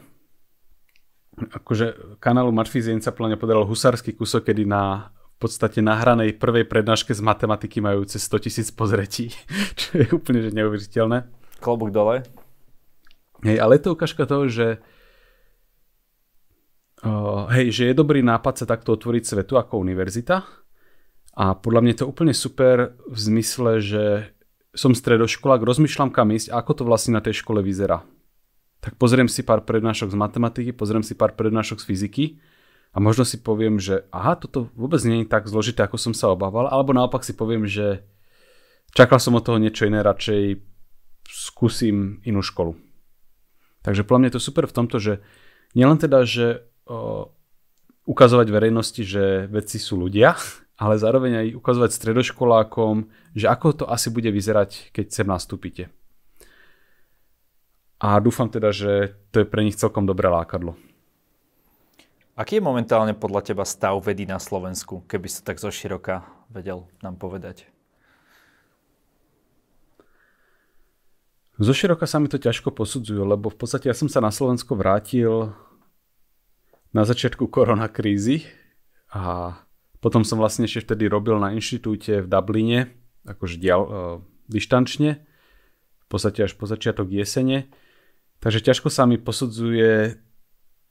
[1.47, 7.23] akože kanálu Marfizien sa plne podaral husársky kúsok, kedy na podstate nahranej prvej prednáške z
[7.23, 9.31] matematiky majú cez 100 tisíc pozretí,
[9.79, 11.25] čo je úplne že neuveriteľné.
[11.63, 12.27] Klobúk dole.
[13.43, 14.83] Hej, ale je to ukážka toho, že
[17.07, 20.43] uh, hej, že je dobrý nápad sa takto otvoriť svetu ako univerzita
[21.39, 24.03] a podľa mňa je to úplne super v zmysle, že
[24.75, 28.03] som stredoškolák, rozmýšľam kam ísť a ako to vlastne na tej škole vyzerá
[28.79, 32.25] tak pozriem si pár prednášok z matematiky, pozriem si pár prednášok z fyziky
[32.89, 36.33] a možno si poviem, že aha, toto vôbec nie je tak zložité, ako som sa
[36.33, 38.01] obával, alebo naopak si poviem, že
[38.97, 40.61] čakal som od toho niečo iné, radšej
[41.29, 42.73] skúsim inú školu.
[43.85, 45.13] Takže podľa mňa je to super v tomto, že
[45.77, 47.29] nielen teda, že o,
[48.09, 50.33] ukazovať verejnosti, že vedci sú ľudia,
[50.81, 55.93] ale zároveň aj ukazovať stredoškolákom, že ako to asi bude vyzerať, keď sem nastúpite
[57.99, 60.79] a dúfam teda, že to je pre nich celkom dobré lákadlo.
[62.39, 66.87] Aký je momentálne podľa teba stav vedy na Slovensku, keby sa tak zo široka vedel
[67.03, 67.67] nám povedať?
[71.59, 74.79] Zo široka sa mi to ťažko posudzujú, lebo v podstate ja som sa na Slovensko
[74.79, 75.51] vrátil
[76.95, 78.47] na začiatku koronakrízy
[79.11, 79.59] a
[79.99, 82.95] potom som vlastne ešte vtedy robil na inštitúte v Dubline,
[83.27, 83.83] akože dial,
[84.47, 85.19] dištančne,
[85.99, 87.67] v podstate až po začiatok jesene.
[88.39, 90.23] Takže ťažko sa mi posudzuje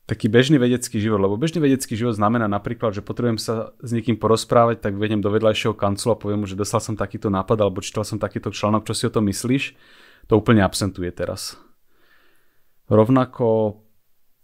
[0.09, 4.17] taký bežný vedecký život, lebo bežný vedecký život znamená napríklad, že potrebujem sa s niekým
[4.17, 7.85] porozprávať, tak vedem do vedľajšieho kanclu a poviem mu, že dostal som takýto nápad alebo
[7.85, 9.77] čítal som takýto článok, čo si o tom myslíš,
[10.25, 11.61] to úplne absentuje teraz.
[12.89, 13.77] Rovnako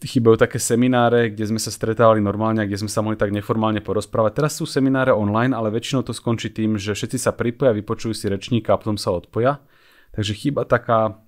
[0.05, 4.44] chýbajú také semináre, kde sme sa stretávali normálne kde sme sa mohli tak neformálne porozprávať.
[4.44, 8.29] Teraz sú semináre online, ale väčšinou to skončí tým, že všetci sa pripoja, vypočujú si
[8.29, 9.64] rečníka a potom sa odpoja.
[10.12, 11.24] Takže chýba taká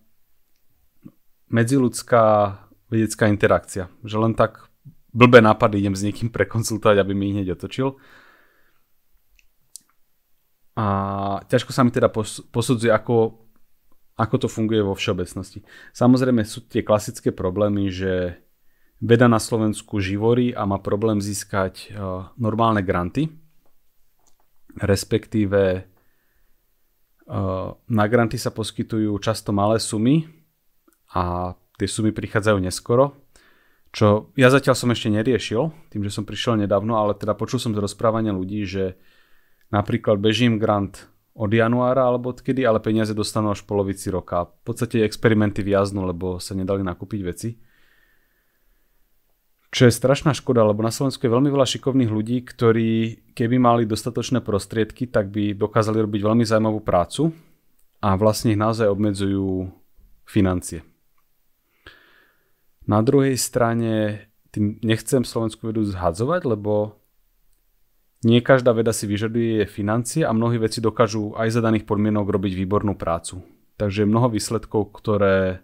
[1.49, 3.91] medziludská vedecká interakcia.
[4.07, 4.71] Že len tak
[5.17, 7.97] blbé nápady idem s niekým prekonzultovať, aby mi ich hneď otočil.
[10.77, 10.87] A
[11.49, 12.13] ťažko sa mi teda
[12.53, 13.41] posudzuje, ako,
[14.21, 15.65] ako to funguje vo všeobecnosti.
[15.97, 18.45] Samozrejme sú tie klasické problémy, že
[19.01, 23.33] veda na Slovensku živorí a má problém získať uh, normálne granty,
[24.77, 25.89] respektíve
[27.25, 30.29] uh, na granty sa poskytujú často malé sumy
[31.13, 33.27] a tie sumy prichádzajú neskoro,
[33.97, 37.73] čo ja zatiaľ som ešte neriešil, tým, že som prišiel nedávno, ale teda počul som
[37.73, 39.01] z rozprávania ľudí, že
[39.73, 44.53] napríklad bežím grant od januára alebo odkedy, ale peniaze dostanú až v polovici roka.
[44.65, 47.51] V podstate experimenty viaznú, lebo sa nedali nakúpiť veci.
[49.73, 52.93] Čo je strašná škoda, lebo na Slovensku je veľmi veľa šikovných ľudí, ktorí
[53.37, 57.33] keby mali dostatočné prostriedky, tak by dokázali robiť veľmi zaujímavú prácu
[58.01, 59.69] a vlastne ich naozaj obmedzujú
[60.25, 60.81] financie.
[62.87, 66.97] Na druhej strane tým nechcem slovenskú vedu zhadzovať, lebo
[68.25, 72.57] nie každá veda si vyžaduje financie a mnohé veci dokážu aj za daných podmienok robiť
[72.57, 73.45] výbornú prácu.
[73.77, 75.61] Takže mnoho výsledkov, ktoré,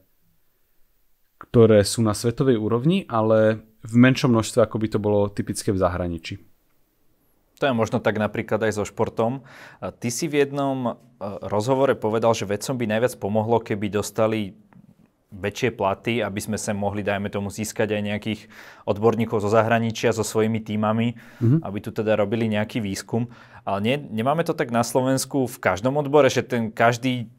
[1.40, 5.80] ktoré sú na svetovej úrovni, ale v menšom množstve, ako by to bolo typické v
[5.80, 6.34] zahraničí.
[7.58, 9.46] To je možno tak napríklad aj so športom.
[9.78, 10.92] Ty si v jednom e,
[11.46, 14.58] rozhovore povedal, že vedcom by najviac pomohlo, keby dostali
[15.32, 18.40] väčšie platy, aby sme sa mohli, dajme tomu, získať aj nejakých
[18.84, 21.64] odborníkov zo zahraničia so svojimi týmami, mm-hmm.
[21.64, 23.32] aby tu teda robili nejaký výskum.
[23.64, 27.32] Ale nie, nemáme to tak na Slovensku v každom odbore, že ten každý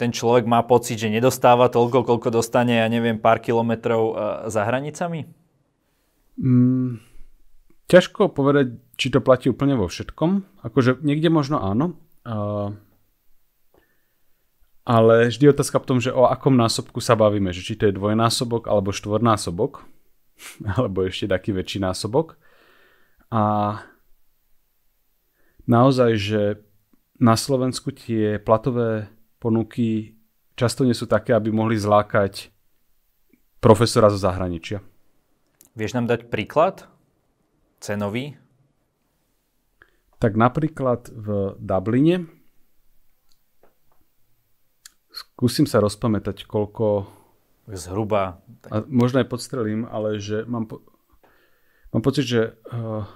[0.00, 4.14] ten človek má pocit, že nedostáva toľko, koľko dostane, ja neviem, pár kilometrov uh,
[4.50, 5.30] za hranicami?
[6.42, 6.98] Mm,
[7.86, 10.64] ťažko povedať, či to platí úplne vo všetkom.
[10.66, 12.02] Akože niekde možno áno.
[12.26, 12.74] Uh,
[14.82, 17.86] ale vždy je otázka v tom, že o akom násobku sa bavíme, že či to
[17.86, 19.86] je dvojnásobok alebo štvornásobok,
[20.74, 22.34] alebo ešte taký väčší násobok.
[23.32, 23.78] A
[25.64, 26.42] naozaj, že
[27.22, 29.06] na Slovensku tie platové
[29.38, 30.18] ponuky
[30.58, 32.50] často nie sú také, aby mohli zlákať
[33.62, 34.82] profesora zo zahraničia.
[35.78, 36.90] Vieš nám dať príklad?
[37.78, 38.36] Cenový?
[40.18, 42.41] Tak napríklad v Dubline
[45.36, 47.08] Skúsim sa rozpamätať, koľko...
[47.62, 48.42] Zhruba.
[48.74, 50.82] A možno aj podstrelím, ale že mám, po...
[51.94, 52.40] mám pocit, že
[52.74, 53.06] uh,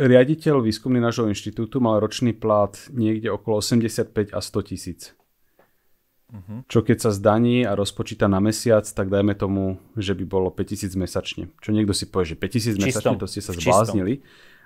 [0.00, 5.00] riaditeľ výskumný nášho inštitútu mal ročný plat niekde okolo 85 a 100 tisíc.
[6.34, 6.66] Uh-huh.
[6.66, 10.98] Čo keď sa zdaní a rozpočíta na mesiac, tak dajme tomu, že by bolo 5000
[10.98, 11.44] mesačne.
[11.62, 14.24] Čo niekto si povie, že 5000 mesačne, to ste sa zbláznili.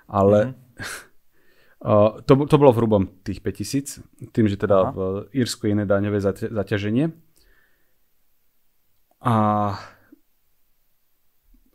[0.09, 0.87] Ale uh-huh.
[1.79, 4.03] Uh, to, to bolo v hrubom tých 5000,
[4.35, 4.91] tým, že teda Aha.
[4.91, 4.99] v
[5.31, 6.19] Írsku je iné daňové
[6.51, 7.15] zaťaženie.
[9.23, 9.35] A,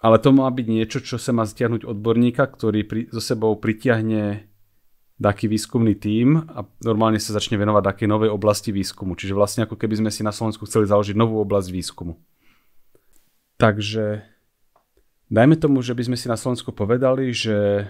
[0.05, 4.45] ale to má byť niečo, čo sa má stiahnuť odborníka, ktorý pri, so sebou pritiahne
[5.17, 9.17] taký výskumný tím a normálne sa začne venovať takej novej oblasti výskumu.
[9.17, 12.21] Čiže vlastne ako keby sme si na Slovensku chceli založiť novú oblasť výskumu.
[13.57, 14.27] Takže
[15.31, 17.89] dajme tomu, že by sme si na Slovensku povedali, že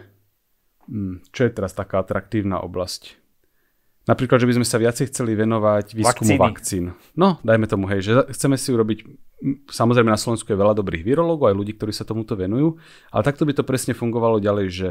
[1.30, 3.20] čo je teraz taká atraktívna oblasť?
[4.04, 6.92] Napríklad, že by sme sa viacej chceli venovať výskumu vakcín.
[7.16, 9.08] No, dajme tomu, hej, že chceme si urobiť,
[9.72, 12.76] samozrejme na Slovensku je veľa dobrých virológov, aj ľudí, ktorí sa tomuto venujú,
[13.08, 14.88] ale takto by to presne fungovalo ďalej, že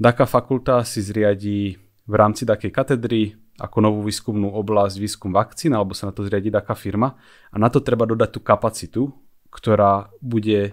[0.00, 1.76] taká fakulta si zriadí
[2.08, 6.48] v rámci takej katedry ako novú výskumnú oblasť výskum vakcín, alebo sa na to zriadi
[6.48, 7.12] taká firma
[7.52, 9.02] a na to treba dodať tú kapacitu,
[9.52, 10.72] ktorá bude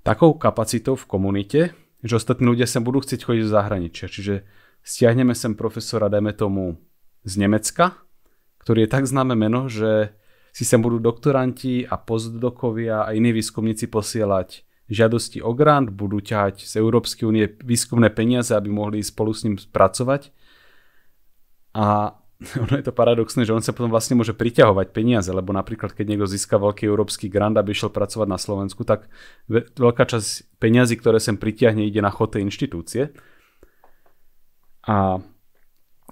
[0.00, 1.60] takou kapacitou v komunite,
[2.04, 4.06] že ostatní ľudia sem budú chcieť chodiť do zahraničia.
[4.12, 4.44] Čiže
[4.84, 6.76] stiahneme sem profesora, dajme tomu,
[7.24, 7.96] z Nemecka,
[8.60, 10.12] ktorý je tak známe meno, že
[10.52, 16.68] si sem budú doktoranti a postdokovia a iní výskumníci posielať žiadosti o grant, budú ťahať
[16.68, 20.30] z Európskej únie výskumné peniaze, aby mohli spolu s ním pracovať.
[21.74, 22.12] A
[22.64, 26.04] ono je to paradoxné, že on sa potom vlastne môže priťahovať peniaze, lebo napríklad keď
[26.14, 29.06] niekto získa veľký európsky grant, aby išiel pracovať na Slovensku, tak
[29.50, 33.14] veľká časť peniazy, ktoré sem pritiahne, ide na chod tej inštitúcie.
[34.84, 35.24] A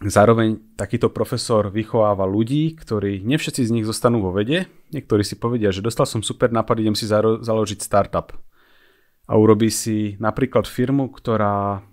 [0.02, 4.66] Zároveň takýto profesor vychováva ľudí, ktorí nevšetci z nich zostanú vo vede.
[4.90, 8.34] Niektorí si povedia, že dostal som super nápad, idem si založiť startup.
[9.30, 11.86] A urobí si napríklad firmu, ktorá,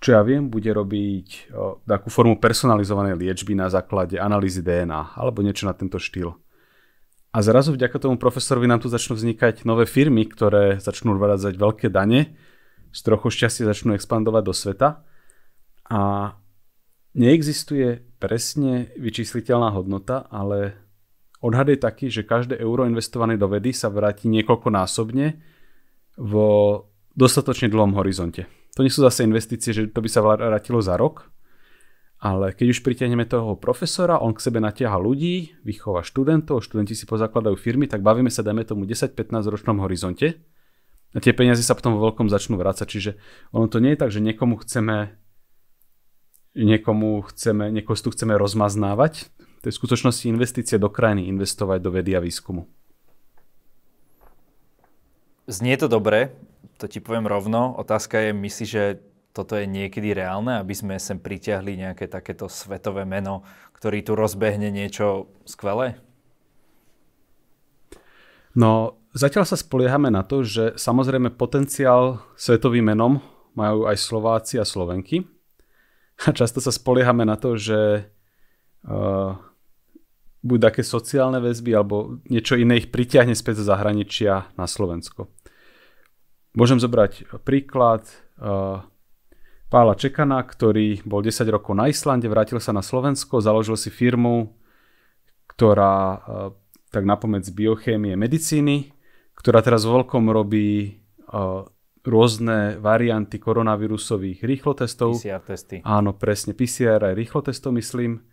[0.00, 1.52] čo ja viem, bude robiť
[1.84, 6.32] takú formu personalizovanej liečby na základe analýzy DNA alebo niečo na tento štýl.
[7.30, 11.86] A zrazu vďaka tomu profesorovi nám tu začnú vznikať nové firmy, ktoré začnú odvádzať veľké
[11.92, 12.34] dane,
[12.90, 14.88] z trochu šťastia začnú expandovať do sveta.
[15.86, 16.34] A
[17.10, 20.78] Neexistuje presne vyčísliteľná hodnota, ale
[21.42, 25.26] odhad je taký, že každé euro investované do vedy sa vráti niekoľkonásobne
[26.22, 26.48] vo
[27.18, 28.46] dostatočne dlhom horizonte.
[28.80, 31.28] To nie sú zase investície, že to by sa vrátilo za rok,
[32.16, 37.04] ale keď už pritiahneme toho profesora, on k sebe natiaha ľudí, vychová študentov, študenti si
[37.04, 40.40] pozakladajú firmy, tak bavíme sa, dajme tomu 10-15 ročnom horizonte
[41.12, 42.88] a tie peniaze sa potom vo veľkom začnú vrácať.
[42.88, 43.10] Čiže
[43.52, 45.20] ono to nie je tak, že niekomu chceme
[46.56, 49.28] niekomu chceme, niekoho tu chceme rozmaznávať.
[49.60, 52.64] To je v skutočnosti investície do krajiny, investovať do vedy a výskumu.
[55.44, 56.32] Znie to dobre,
[56.80, 57.76] to ti poviem rovno.
[57.76, 58.84] Otázka je, myslíš, že
[59.36, 63.44] toto je niekedy reálne, aby sme sem pritiahli nejaké takéto svetové meno,
[63.76, 66.00] ktorý tu rozbehne niečo skvelé?
[68.56, 73.22] No, zatiaľ sa spoliehame na to, že samozrejme potenciál svetovým menom
[73.54, 75.22] majú aj Slováci a Slovenky.
[76.26, 78.10] A často sa spoliehame na to, že
[78.84, 79.38] uh,
[80.42, 85.30] buď také sociálne väzby alebo niečo iné ich pritiahne späť zo zahraničia na Slovensko.
[86.50, 88.02] Môžem zobrať príklad
[88.42, 88.82] uh,
[89.70, 94.58] Pála Čekana, ktorý bol 10 rokov na Islande, vrátil sa na Slovensko, založil si firmu,
[95.46, 96.18] ktorá uh,
[96.90, 98.90] tak napomed z biochémie medicíny,
[99.38, 100.98] ktorá teraz vo veľkom robí
[101.30, 101.62] uh,
[102.02, 105.20] rôzne varianty koronavírusových rýchlotestov.
[105.20, 105.76] PCR testy.
[105.84, 108.24] Áno, presne, PCR aj rýchlotestov myslím.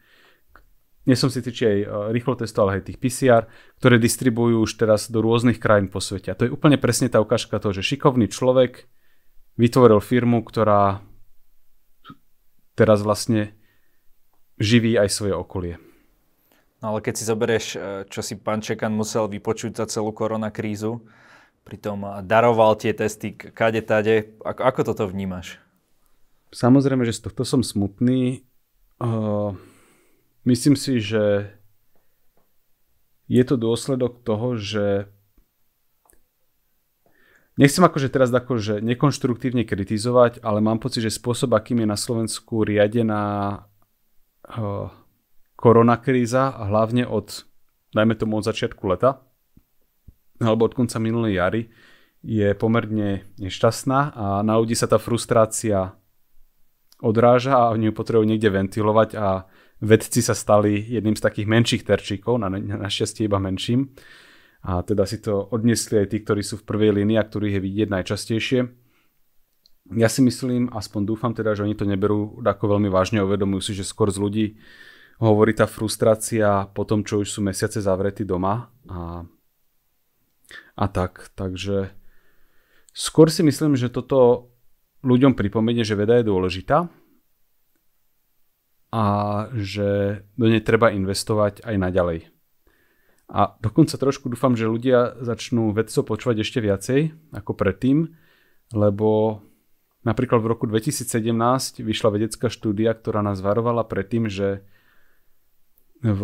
[1.08, 3.48] Nie som si či aj e, rýchlotestov, ale aj tých PCR,
[3.80, 6.36] ktoré distribujú už teraz do rôznych krajín po svete.
[6.36, 8.91] A to je úplne presne tá ukážka toho, že šikovný človek
[9.56, 11.00] vytvoril firmu, ktorá
[12.76, 13.56] teraz vlastne
[14.60, 15.80] živí aj svoje okolie.
[16.84, 17.78] No ale keď si zoberieš, e,
[18.12, 21.08] čo si pán Čekan musel vypočuť za celú koronakrízu,
[21.63, 24.36] pritom daroval tie testy kade tade.
[24.43, 25.60] Ako, ako toto vnímaš?
[26.52, 28.43] Samozrejme, že z tohto som smutný.
[29.04, 29.52] Uh,
[30.48, 31.52] myslím si, že
[33.28, 35.12] je to dôsledok toho, že
[37.58, 42.62] Nechcem akože teraz akože nekonštruktívne kritizovať, ale mám pocit, že spôsob, akým je na Slovensku
[42.62, 43.26] riadená
[44.46, 44.94] uh,
[45.58, 47.50] koronakríza, hlavne od,
[47.98, 49.26] dajme tomu od začiatku leta,
[50.38, 51.62] alebo od konca minulej jary
[52.22, 55.98] je pomerne nešťastná a na ľudí sa tá frustrácia
[57.02, 59.50] odráža a oni ju potrebujú niekde ventilovať a
[59.82, 63.94] vedci sa stali jedným z takých menších terčíkov, na, na našťastie iba menším.
[64.66, 67.66] A teda si to odnesli aj tí, ktorí sú v prvej línii a ktorých je
[67.66, 68.60] vidieť najčastejšie.
[69.96, 73.74] Ja si myslím, aspoň dúfam teda, že oni to neberú ako veľmi vážne, uvedomujú si,
[73.78, 74.46] že skôr z ľudí
[75.24, 79.24] hovorí tá frustrácia po tom, čo už sú mesiace zavretí doma a
[80.78, 81.34] a tak.
[81.36, 81.92] Takže
[82.94, 84.52] skôr si myslím, že toto
[85.04, 86.88] ľuďom pripomenie, že veda je dôležitá
[88.91, 89.06] a
[89.52, 92.19] že do nej treba investovať aj naďalej.
[93.28, 97.00] A dokonca trošku dúfam, že ľudia začnú vedcov počúvať ešte viacej
[97.36, 98.15] ako predtým,
[98.71, 99.43] lebo
[100.08, 104.63] napríklad v roku 2017 vyšla vedecká štúdia, ktorá nás varovala pred tým, že
[106.00, 106.21] v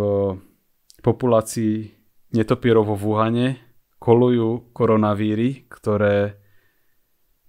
[1.04, 1.92] populácii
[2.32, 3.60] netopierov vo Wuhane
[4.00, 6.40] kolujú koronavíry, ktoré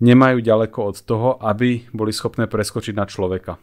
[0.02, 3.54] nemajú ďaleko od toho, aby boli schopné preskočiť na človeka.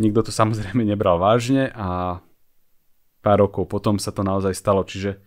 [0.00, 2.20] Nikto to samozrejme nebral vážne a
[3.20, 4.80] pár rokov potom sa to naozaj stalo.
[4.80, 5.20] Čiže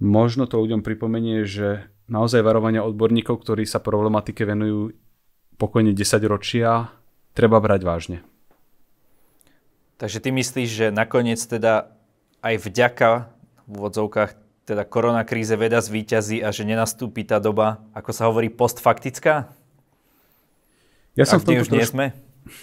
[0.00, 4.96] možno to ľuďom pripomenie, že naozaj varovania odborníkov, ktorí sa problematike venujú
[5.60, 6.88] pokojne 10 ročia,
[7.36, 8.18] treba brať vážne.
[9.96, 11.92] Takže ty myslíš, že nakoniec teda
[12.44, 13.10] aj vďaka
[13.64, 14.30] v úvodzovkách
[14.66, 19.48] teda koronakríze veda zvíťazí a že nenastúpi tá doba, ako sa hovorí, postfaktická?
[21.16, 22.06] Ja som, v tomto už trošku, nie sme?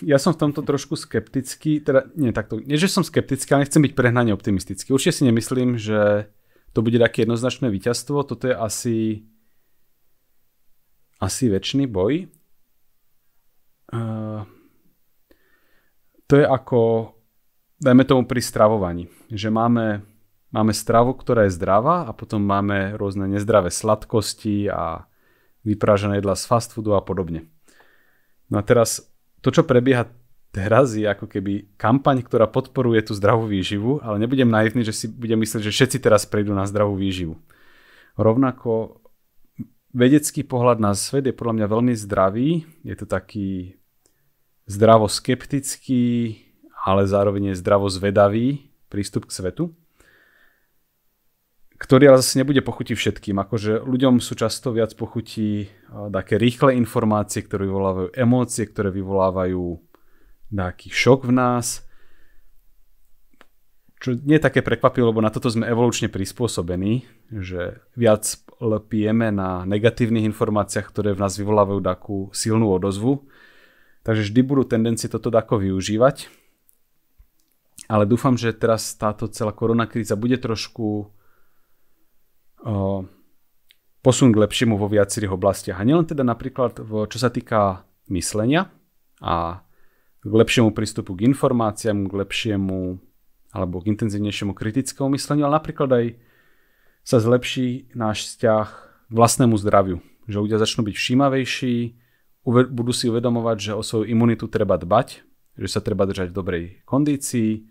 [0.02, 3.84] Ja som v tomto trošku skeptický, teda nie takto, nie že som skeptický, ale nechcem
[3.84, 4.96] byť prehnane optimistický.
[4.96, 6.32] Určite si nemyslím, že
[6.72, 8.98] to bude také jednoznačné víťazstvo, toto je asi
[11.24, 12.28] asi väčší boj.
[13.94, 14.44] Uh,
[16.28, 17.14] to je ako,
[17.80, 20.04] dajme tomu pri stravovaní, že máme
[20.54, 25.10] máme stravu, ktorá je zdravá a potom máme rôzne nezdravé sladkosti a
[25.66, 27.50] vyprážené jedla z fast foodu a podobne.
[28.54, 29.02] No a teraz
[29.44, 30.08] to, čo prebieha
[30.56, 35.06] teraz je ako keby kampaň, ktorá podporuje tú zdravú výživu, ale nebudem naivný, že si
[35.12, 37.36] budem myslieť, že všetci teraz prejdú na zdravú výživu.
[38.16, 39.04] Rovnako
[39.92, 42.64] vedecký pohľad na svet je podľa mňa veľmi zdravý.
[42.86, 43.76] Je to taký
[44.70, 46.40] zdravo skeptický,
[46.86, 49.74] ale zároveň je zdravo zvedavý prístup k svetu
[51.84, 53.36] ktorý ale zase nebude pochutiť všetkým.
[53.44, 59.84] Akože ľuďom sú často viac pochutí také rýchle informácie, ktoré vyvolávajú emócie, ktoré vyvolávajú
[60.56, 61.84] nejaký šok v nás.
[64.00, 68.32] Čo nie je také prekvapivé, lebo na toto sme evolučne prispôsobení, že viac
[68.88, 73.28] pijeme na negatívnych informáciách, ktoré v nás vyvolávajú takú silnú odozvu.
[74.08, 76.32] Takže vždy budú tendencie toto tako využívať.
[77.92, 81.12] Ale dúfam, že teraz táto celá koronakríza bude trošku
[84.04, 85.80] posun k lepšiemu vo viacerých oblastiach.
[85.80, 88.72] A nielen teda napríklad, v, čo sa týka myslenia
[89.24, 89.64] a
[90.24, 93.00] k lepšiemu prístupu k informáciám, k lepšiemu
[93.54, 96.06] alebo k intenzívnejšiemu kritickému mysleniu, ale napríklad aj
[97.04, 98.68] sa zlepší náš vzťah
[99.08, 100.00] k vlastnému zdraviu.
[100.26, 101.76] Že ľudia začnú byť všímavejší,
[102.48, 105.24] budú si uvedomovať, že o svoju imunitu treba dbať,
[105.60, 107.68] že sa treba držať v dobrej kondícii,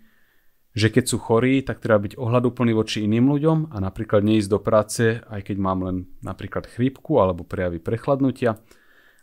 [0.72, 4.60] že keď sú chorí, tak treba byť ohľadúplný voči iným ľuďom a napríklad neísť do
[4.60, 8.56] práce, aj keď mám len napríklad chrípku alebo prejavy prechladnutia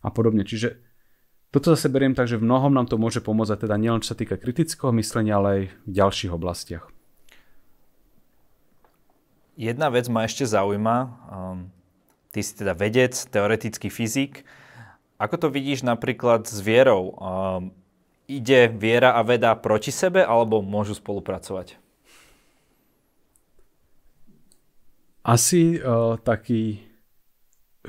[0.05, 0.45] a podobne.
[0.45, 0.77] Čiže
[1.49, 4.13] toto zase beriem tak, že v mnohom nám to môže pomôcť, a teda nielen čo
[4.13, 6.85] sa týka kritického myslenia, ale aj v ďalších oblastiach.
[9.57, 10.97] Jedna vec ma ešte zaujíma.
[11.33, 11.73] Um,
[12.29, 14.45] ty si teda vedec, teoretický fyzik.
[15.19, 17.17] Ako to vidíš napríklad s vierou?
[17.17, 17.75] Um,
[18.29, 21.81] ide viera a veda proti sebe, alebo môžu spolupracovať?
[25.25, 26.85] Asi uh, taký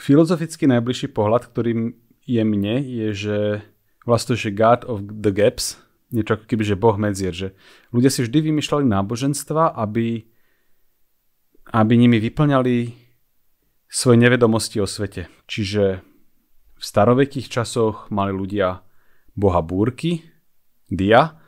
[0.00, 1.92] filozoficky najbližší pohľad, ktorým
[2.24, 3.38] je mne, je, že
[4.08, 5.76] vlastne, že God of the Gaps,
[6.10, 7.48] niečo ako keby, že Boh medzier, že
[7.94, 10.24] ľudia si vždy vymýšľali náboženstva, aby,
[11.70, 12.76] aby nimi vyplňali
[13.90, 15.26] svoje nevedomosti o svete.
[15.50, 16.02] Čiže
[16.78, 18.80] v starovekých časoch mali ľudia
[19.34, 20.29] boha búrky,
[20.90, 21.38] dia,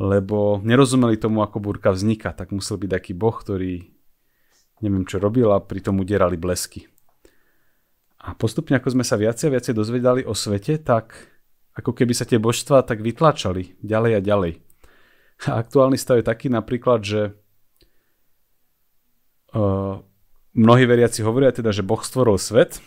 [0.00, 3.92] lebo nerozumeli tomu, ako búrka vzniká, tak musel byť taký boh, ktorý
[4.80, 6.86] neviem čo robil a pritom udierali blesky.
[8.18, 11.14] A postupne, ako sme sa viacej a viacej dozvedali o svete, tak
[11.78, 14.52] ako keby sa tie božstva tak vytlačali ďalej a ďalej.
[15.46, 17.30] A aktuálny stav je taký napríklad, že
[19.54, 20.02] uh,
[20.50, 22.82] mnohí veriaci hovoria teda, že Boh stvoril svet,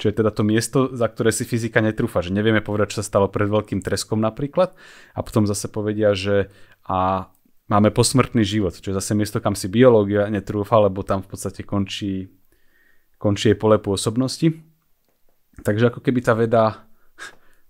[0.00, 3.08] čo je teda to miesto, za ktoré si fyzika netrúfa, že nevieme povedať, čo sa
[3.12, 4.72] stalo pred veľkým treskom napríklad
[5.12, 6.48] a potom zase povedia, že
[6.88, 7.28] a
[7.68, 11.62] máme posmrtný život, čo je zase miesto, kam si biológia netrúfa, lebo tam v podstate
[11.68, 12.32] končí,
[13.20, 14.56] končí jej pole pôsobnosti.
[15.60, 16.88] Takže ako keby tá veda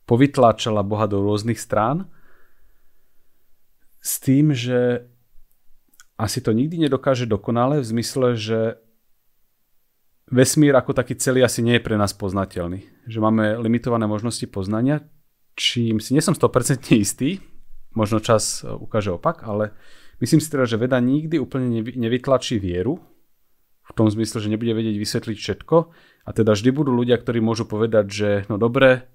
[0.06, 2.06] povytláčala Boha do rôznych strán
[3.98, 5.04] s tým, že
[6.14, 8.78] asi to nikdy nedokáže dokonale v zmysle, že
[10.30, 12.86] vesmír ako taký celý asi nie je pre nás poznateľný.
[13.10, 15.04] Že máme limitované možnosti poznania,
[15.58, 17.42] čím si nie som 100% istý,
[17.92, 19.74] možno čas e, ukáže opak, ale
[20.22, 23.02] myslím si teda, že veda nikdy úplne nevytlačí vieru,
[23.90, 25.76] v tom zmysle, že nebude vedieť vysvetliť všetko
[26.22, 29.10] a teda vždy budú ľudia, ktorí môžu povedať, že no dobre,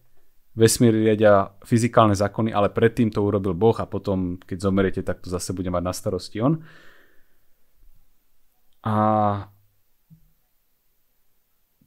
[0.51, 5.31] vesmír riadia fyzikálne zákony, ale predtým to urobil Boh a potom, keď zomeriete, tak to
[5.31, 6.59] zase bude mať na starosti on.
[8.83, 8.95] A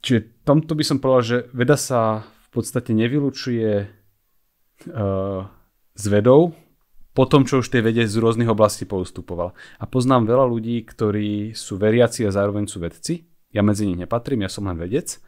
[0.09, 5.45] Čiže tomto by som povedal, že veda sa v podstate nevylučuje uh,
[5.93, 6.57] s vedou
[7.13, 9.53] po tom, čo už tie vede z rôznych oblastí poustupoval.
[9.53, 13.29] A poznám veľa ľudí, ktorí sú veriaci a zároveň sú vedci.
[13.53, 15.21] Ja medzi nich nepatrím, ja som len vedec.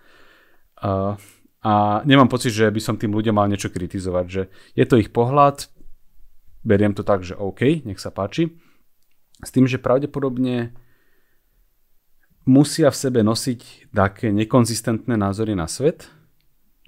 [0.80, 1.20] Uh,
[1.60, 5.12] a nemám pocit, že by som tým ľuďom mal niečo kritizovať, že je to ich
[5.12, 5.68] pohľad,
[6.64, 8.48] beriem to tak, že OK, nech sa páči.
[9.44, 10.72] S tým, že pravdepodobne
[12.50, 16.10] musia v sebe nosiť také nekonzistentné názory na svet,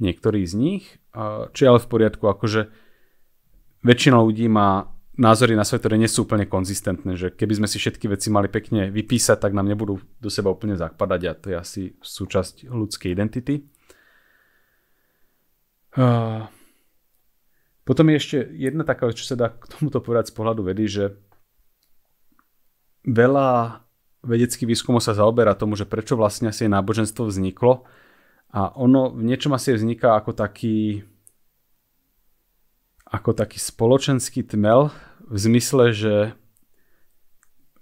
[0.02, 0.84] niektorí z nich,
[1.54, 2.66] čo je ale v poriadku, akože
[3.86, 7.76] väčšina ľudí má názory na svet, ktoré nie sú úplne konzistentné, že keby sme si
[7.78, 11.56] všetky veci mali pekne vypísať, tak nám nebudú do seba úplne zapadať a to je
[11.56, 13.68] asi súčasť ľudskej identity.
[17.82, 21.04] Potom je ešte jedna taká čo sa dá k tomuto povedať z pohľadu vedy, že
[23.04, 23.81] veľa
[24.22, 27.84] vedecký výskum sa zaoberá tomu, že prečo vlastne asi náboženstvo vzniklo.
[28.54, 31.02] A ono v niečom asi vzniká ako taký
[33.12, 34.88] ako taký spoločenský tmel
[35.28, 36.14] v zmysle, že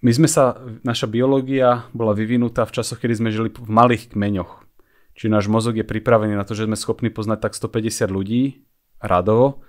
[0.02, 4.66] my sme sa, naša biológia bola vyvinutá v časoch, kedy sme žili v malých kmeňoch.
[5.14, 8.64] Čiže náš mozog je pripravený na to, že sme schopní poznať tak 150 ľudí
[8.98, 9.62] radovo.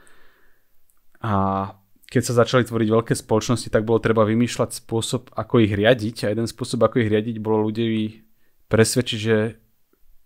[1.21, 1.75] A
[2.11, 6.27] keď sa začali tvoriť veľké spoločnosti, tak bolo treba vymýšľať spôsob, ako ich riadiť.
[6.27, 8.19] A jeden spôsob, ako ich riadiť, bolo ľudí
[8.67, 9.55] presvedčiť, že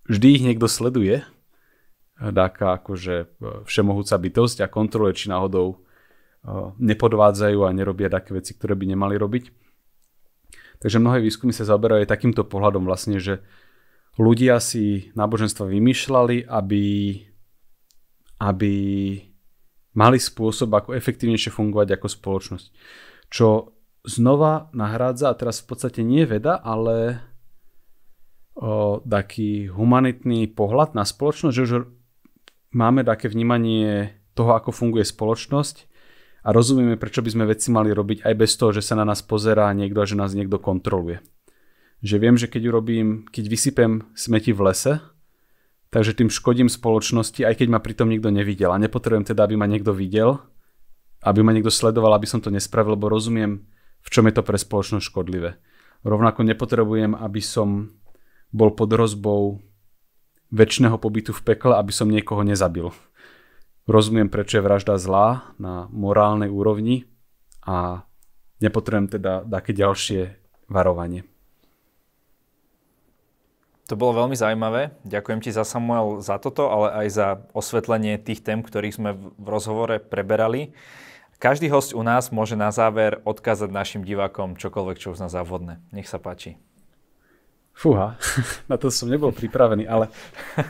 [0.09, 1.21] vždy ich niekto sleduje.
[2.17, 3.25] Dáka akože e,
[3.69, 5.77] všemohúca bytosť a kontroluje, či náhodou e,
[6.81, 9.45] nepodvádzajú a nerobia také veci, ktoré by nemali robiť.
[10.81, 13.45] Takže mnohé výskumy sa zaoberajú aj takýmto pohľadom vlastne, že
[14.17, 16.85] ľudia si náboženstva vymýšľali, aby,
[18.41, 18.73] aby
[19.95, 22.67] mali spôsob, ako efektívnejšie fungovať ako spoločnosť.
[23.31, 23.73] Čo
[24.05, 27.23] znova nahrádza, a teraz v podstate nie veda, ale
[28.53, 31.73] o, taký humanitný pohľad na spoločnosť, že už
[32.75, 35.89] máme také vnímanie toho, ako funguje spoločnosť
[36.45, 39.25] a rozumieme, prečo by sme veci mali robiť aj bez toho, že sa na nás
[39.25, 41.23] pozerá niekto a že nás niekto kontroluje
[42.05, 44.93] že viem, že keď urobím, keď vysypem smeti v lese,
[45.95, 48.75] takže tým škodím spoločnosti, aj keď ma pritom nikto nevidel.
[48.75, 50.43] A nepotrebujem teda, aby ma niekto videl,
[51.23, 53.63] aby ma niekto sledoval, aby som to nespravil, lebo rozumiem,
[54.03, 55.55] v čom je to pre spoločnosť škodlivé.
[56.03, 57.95] Rovnako nepotrebujem, aby som
[58.51, 59.63] bol pod hrozbou
[60.51, 62.91] väčšného pobytu v pekle, aby som niekoho nezabil.
[63.87, 67.07] Rozumiem, prečo je vražda zlá na morálnej úrovni
[67.63, 68.03] a
[68.59, 71.23] nepotrebujem teda také ďalšie varovanie.
[73.85, 74.97] To bolo veľmi zaujímavé.
[75.05, 79.45] Ďakujem ti za Samuel za toto, ale aj za osvetlenie tých tém, ktorých sme v
[79.45, 80.73] rozhovore preberali.
[81.37, 85.85] Každý host u nás môže na záver odkázať našim divákom čokoľvek, čo už na závodné.
[85.93, 86.57] Nech sa páči.
[87.77, 88.17] Fúha,
[88.71, 90.09] na to som nebol pripravený, ale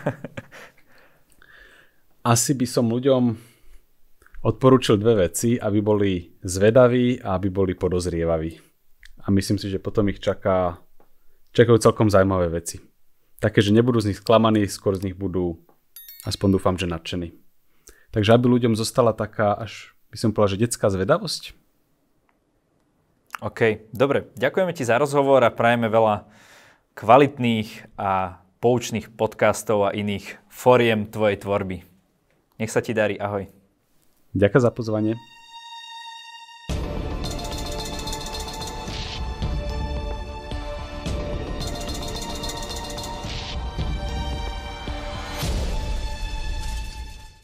[2.36, 3.32] asi by som ľuďom
[4.44, 8.60] odporúčil dve veci, aby boli zvedaví a aby boli podozrievaví.
[9.24, 10.84] A myslím si, že potom ich čaká,
[11.56, 12.84] čakajú celkom zaujímavé veci
[13.40, 15.60] také, že nebudú z nich sklamaní, skôr z nich budú,
[16.28, 17.36] aspoň dúfam, že nadšení.
[18.16, 21.52] Takže aby ľuďom zostala taká až, by som povedal, že detská zvedavosť.
[23.44, 24.32] OK, dobre.
[24.40, 26.24] Ďakujeme ti za rozhovor a prajeme veľa
[26.96, 31.84] kvalitných a poučných podcastov a iných foriem tvojej tvorby.
[32.56, 33.52] Nech sa ti darí, ahoj.
[34.32, 35.35] Ďakujem za pozvanie.